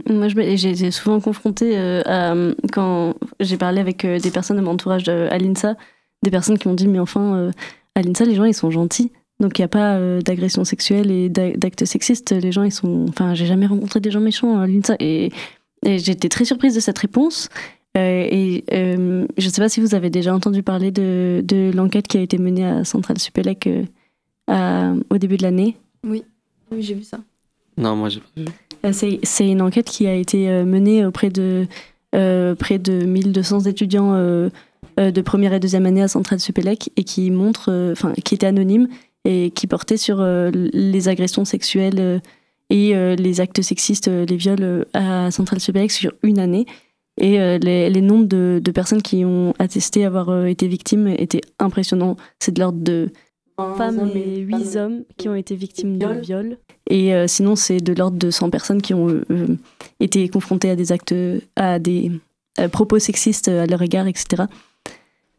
Moi, 0.08 0.28
j'ai 0.28 0.70
été 0.70 0.90
souvent 0.90 1.20
confrontée 1.20 1.76
à, 1.76 2.34
quand 2.72 3.14
j'ai 3.40 3.58
parlé 3.58 3.80
avec 3.80 4.06
des 4.06 4.30
personnes 4.30 4.56
de 4.56 4.62
mon 4.62 4.72
entourage 4.72 5.08
à 5.08 5.36
l'INSA, 5.36 5.76
des 6.22 6.30
personnes 6.30 6.56
qui 6.56 6.68
m'ont 6.68 6.74
dit, 6.74 6.88
mais 6.88 6.98
enfin, 6.98 7.50
à 7.94 8.02
l'INSA, 8.02 8.24
les 8.24 8.34
gens, 8.34 8.44
ils 8.44 8.54
sont 8.54 8.70
gentils. 8.70 9.12
Donc 9.40 9.58
il 9.58 9.62
n'y 9.62 9.66
a 9.66 9.68
pas 9.68 9.98
d'agression 10.20 10.64
sexuelle 10.64 11.10
et 11.10 11.28
d'actes 11.28 11.84
sexistes. 11.84 12.32
Les 12.32 12.50
gens, 12.50 12.62
ils 12.62 12.72
sont. 12.72 13.06
Enfin, 13.10 13.34
j'ai 13.34 13.46
jamais 13.46 13.66
rencontré 13.66 14.00
des 14.00 14.10
gens 14.10 14.20
méchants 14.20 14.58
à 14.58 14.66
l'INSA. 14.66 14.96
Et, 15.00 15.30
et 15.84 15.98
j'étais 15.98 16.28
très 16.28 16.44
surprise 16.44 16.74
de 16.74 16.80
cette 16.80 16.98
réponse. 16.98 17.48
Euh, 17.96 18.26
et 18.28 18.64
euh, 18.72 19.26
je 19.38 19.46
ne 19.46 19.52
sais 19.52 19.62
pas 19.62 19.68
si 19.68 19.80
vous 19.80 19.94
avez 19.94 20.10
déjà 20.10 20.34
entendu 20.34 20.62
parler 20.62 20.90
de, 20.90 21.42
de 21.44 21.70
l'enquête 21.74 22.08
qui 22.08 22.18
a 22.18 22.20
été 22.20 22.38
menée 22.38 22.66
à 22.66 22.84
Centrale 22.84 23.18
Supélec 23.18 23.68
euh, 24.50 25.00
au 25.10 25.18
début 25.18 25.36
de 25.36 25.44
l'année. 25.44 25.76
Oui, 26.02 26.24
oui 26.72 26.82
j'ai 26.82 26.94
vu 26.94 27.04
ça. 27.04 27.20
Non, 27.76 27.94
moi 27.94 28.08
j'ai 28.08 28.20
pas 28.20 28.40
vu. 28.40 28.46
C'est 28.92 29.48
une 29.48 29.62
enquête 29.62 29.86
qui 29.86 30.06
a 30.06 30.14
été 30.14 30.46
menée 30.64 31.06
auprès 31.06 31.30
de 31.30 31.66
près 32.12 32.78
de 32.78 33.04
1200 33.04 33.60
étudiants 33.60 34.12
de 34.12 35.20
première 35.22 35.54
et 35.54 35.60
deuxième 35.60 35.86
année 35.86 36.02
à 36.02 36.08
Centrale 36.08 36.38
Supélec 36.38 36.90
et 36.96 37.04
qui 37.04 37.30
montre, 37.30 37.90
enfin, 37.92 38.12
qui 38.24 38.34
était 38.34 38.46
anonyme 38.46 38.88
et 39.24 39.50
qui 39.52 39.66
portait 39.66 39.96
sur 39.96 40.22
les 40.22 41.08
agressions 41.08 41.46
sexuelles 41.46 42.20
et 42.74 43.16
les 43.16 43.40
actes 43.40 43.62
sexistes, 43.62 44.08
les 44.08 44.36
viols 44.36 44.84
à 44.94 45.30
Centrale 45.30 45.60
Supélec 45.60 45.92
sur 45.92 46.12
une 46.22 46.40
année. 46.40 46.66
Et 47.20 47.40
euh, 47.40 47.58
les, 47.58 47.90
les, 47.90 48.00
nombres 48.00 48.26
de, 48.26 48.60
de, 48.62 48.70
personnes 48.72 49.02
qui 49.02 49.24
ont 49.24 49.54
attesté 49.58 50.04
avoir 50.04 50.30
euh, 50.30 50.46
été 50.46 50.66
victimes 50.66 51.06
étaient 51.06 51.42
impressionnants. 51.60 52.16
C'est 52.40 52.52
de 52.52 52.60
l'ordre 52.60 52.80
de 52.80 53.10
femmes 53.56 54.10
et 54.14 54.38
8 54.38 54.76
hommes 54.76 55.04
qui 55.16 55.28
ont 55.28 55.34
été 55.34 55.54
victimes 55.54 55.96
de 55.96 56.20
viol. 56.20 56.58
Et 56.90 57.14
euh, 57.14 57.28
sinon, 57.28 57.54
c'est 57.54 57.78
de 57.78 57.92
l'ordre 57.92 58.18
de 58.18 58.30
100 58.30 58.50
personnes 58.50 58.82
qui 58.82 58.94
ont 58.94 59.22
été 60.00 60.28
confrontées 60.28 60.70
à 60.70 60.76
des 60.76 60.90
actes, 60.90 61.14
à 61.54 61.78
des 61.78 62.10
propos 62.72 62.98
sexistes 62.98 63.48
à 63.48 63.66
leur 63.66 63.82
égard, 63.82 64.06
etc. 64.08 64.44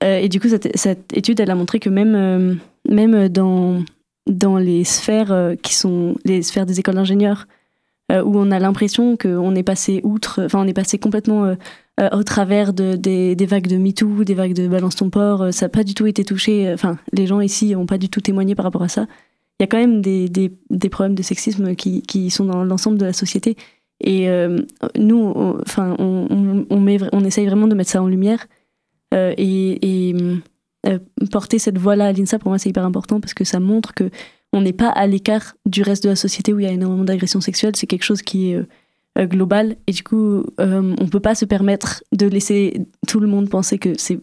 et 0.02 0.30
du 0.30 0.40
coup, 0.40 0.48
cette, 0.48 0.78
cette, 0.78 1.16
étude, 1.16 1.40
elle 1.40 1.52
a 1.52 1.56
montré 1.56 1.80
que 1.80 1.90
même, 1.90 2.60
même 2.90 3.30
dans, 3.30 3.84
dans 4.28 4.58
les 4.58 4.84
sphères 4.84 5.56
qui 5.62 5.76
sont 5.76 6.16
les 6.26 6.42
sphères 6.42 6.66
des 6.66 6.80
écoles 6.80 6.96
d'ingénieurs, 6.96 7.48
euh, 8.12 8.22
où 8.24 8.38
on 8.38 8.52
a 8.52 8.60
l'impression 8.60 9.18
qu'on 9.18 9.56
est 9.56 9.64
passé 9.64 10.02
outre, 10.04 10.44
enfin 10.46 10.62
on 10.62 10.68
est 10.68 10.74
passé 10.74 11.00
complètement 11.00 11.46
euh, 11.46 11.56
euh, 12.00 12.10
au 12.12 12.22
travers 12.22 12.72
de, 12.72 12.96
des, 12.96 13.46
vagues 13.48 13.66
de 13.66 13.78
MeToo, 13.78 14.24
des 14.24 14.36
vagues 14.36 14.54
de 14.54 14.68
Balance 14.68 14.96
ton 14.98 15.10
port, 15.10 15.52
ça 15.52 15.66
n'a 15.66 15.70
pas 15.70 15.84
du 15.84 15.96
tout 15.96 16.06
été 16.06 16.24
touché, 16.24 16.72
enfin 16.72 17.00
les 17.14 17.26
gens 17.26 17.42
ici 17.42 17.74
n'ont 17.74 17.88
pas 17.88 17.98
du 17.98 18.10
tout 18.10 18.22
témoigné 18.22 18.54
par 18.54 18.66
rapport 18.66 18.84
à 18.84 18.90
ça. 18.90 19.08
Il 19.60 19.64
y 19.64 19.66
a 19.66 19.68
quand 19.68 19.80
même 19.80 20.02
des, 20.02 20.30
des, 20.30 20.90
problèmes 20.90 21.16
de 21.16 21.24
sexisme 21.24 21.76
qui, 21.76 22.04
qui 22.04 22.30
sont 22.30 22.46
dans 22.46 22.64
l'ensemble 22.64 23.00
de 23.00 23.06
la 23.06 23.14
société. 23.14 23.56
Et 24.02 24.28
nous, 24.98 25.34
enfin, 25.62 25.96
on, 25.98 26.28
on, 26.70 26.88
on, 27.14 27.24
essaye 27.24 27.46
vraiment 27.46 27.68
de 27.68 27.74
mettre 27.74 27.92
ça 27.92 28.04
en 28.04 28.08
lumière. 28.08 28.48
et 29.14 30.14
porter 31.32 31.60
cette 31.60 31.78
voix-là 31.78 32.08
à 32.08 32.12
l'INSA, 32.12 32.40
pour 32.40 32.50
moi, 32.50 32.60
c'est 32.60 32.70
hyper 32.70 32.86
important 32.86 33.20
parce 33.20 33.34
que 33.34 33.44
ça 33.44 33.60
montre 33.60 33.94
que 33.94 34.10
on 34.56 34.62
n'est 34.62 34.74
pas 34.74 34.90
à 34.90 35.06
l'écart 35.06 35.56
du 35.66 35.82
reste 35.82 36.04
de 36.04 36.10
la 36.10 36.16
société 36.16 36.54
où 36.54 36.60
il 36.60 36.66
y 36.66 36.70
a 36.70 36.72
énormément 36.72 37.04
d'agressions 37.04 37.42
sexuelles. 37.42 37.76
C'est 37.76 37.88
quelque 37.88 38.04
chose 38.04 38.22
qui 38.22 38.52
est 38.52 38.56
euh, 38.56 38.68
euh, 39.18 39.26
global 39.26 39.76
et 39.86 39.92
du 39.92 40.02
coup, 40.04 40.46
euh, 40.60 40.96
on 41.00 41.08
peut 41.08 41.20
pas 41.20 41.36
se 41.36 41.44
permettre 41.46 42.04
de 42.14 42.26
laisser 42.26 42.82
tout 43.06 43.20
le 43.20 43.28
monde 43.28 43.50
penser 43.50 43.78
que 43.78 43.94
c'est 43.98 44.20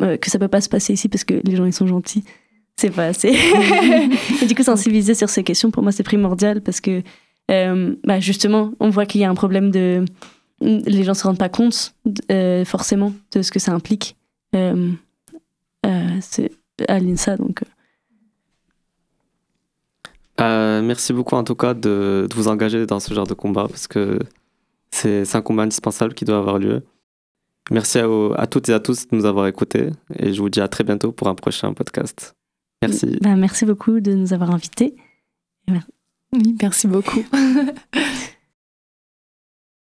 que 0.00 0.28
ça 0.28 0.40
peut 0.40 0.48
pas 0.48 0.60
se 0.60 0.68
passer 0.68 0.92
ici 0.92 1.08
parce 1.08 1.22
que 1.22 1.40
les 1.44 1.54
gens 1.54 1.64
ils 1.64 1.72
sont 1.72 1.86
gentils. 1.86 2.24
C'est 2.76 2.90
pas 2.90 3.06
assez. 3.06 3.28
et 4.42 4.46
du 4.46 4.54
coup, 4.56 4.64
sensibiliser 4.64 5.14
sur 5.14 5.28
ces 5.28 5.44
questions 5.44 5.70
pour 5.70 5.84
moi 5.84 5.92
c'est 5.92 6.02
primordial 6.02 6.62
parce 6.62 6.80
que 6.80 7.02
bah, 7.48 8.18
justement, 8.18 8.72
on 8.80 8.90
voit 8.90 9.06
qu'il 9.06 9.20
y 9.20 9.24
a 9.24 9.30
un 9.30 9.34
problème 9.36 9.70
de 9.70 10.04
les 10.60 11.04
gens 11.04 11.14
se 11.14 11.22
rendent 11.22 11.38
pas 11.38 11.48
compte 11.48 11.94
forcément 12.66 13.12
de 13.32 13.42
ce 13.42 13.52
que 13.52 13.60
ça 13.60 13.72
implique. 13.72 14.16
C'est 16.20 16.50
à 16.88 16.98
l'INSA 16.98 17.36
donc. 17.36 17.62
Euh, 20.40 20.82
merci 20.82 21.12
beaucoup 21.12 21.36
en 21.36 21.44
tout 21.44 21.54
cas 21.54 21.74
de, 21.74 22.26
de, 22.28 22.34
vous 22.34 22.48
engager 22.48 22.86
dans 22.86 22.98
ce 22.98 23.14
genre 23.14 23.26
de 23.26 23.34
combat 23.34 23.68
parce 23.68 23.86
que 23.86 24.18
c'est 24.90 25.34
un 25.34 25.42
combat 25.42 25.62
indispensable 25.62 26.14
qui 26.14 26.24
doit 26.24 26.38
avoir 26.38 26.58
lieu. 26.58 26.82
Merci 27.70 27.98
à, 27.98 28.08
à, 28.36 28.46
toutes 28.46 28.68
et 28.68 28.72
à 28.72 28.80
tous 28.80 29.08
de 29.08 29.16
nous 29.16 29.26
avoir 29.26 29.46
écoutés 29.46 29.90
et 30.18 30.32
je 30.32 30.40
vous 30.40 30.50
dis 30.50 30.60
à 30.60 30.68
très 30.68 30.84
bientôt 30.84 31.12
pour 31.12 31.28
un 31.28 31.34
prochain 31.34 31.72
podcast. 31.72 32.34
Merci. 32.82 33.18
Bah, 33.22 33.36
merci 33.36 33.64
beaucoup 33.64 34.00
de 34.00 34.12
nous 34.12 34.32
avoir 34.32 34.50
invités. 34.50 34.96
Oui, 35.68 36.56
merci 36.60 36.86
beaucoup. 36.86 37.24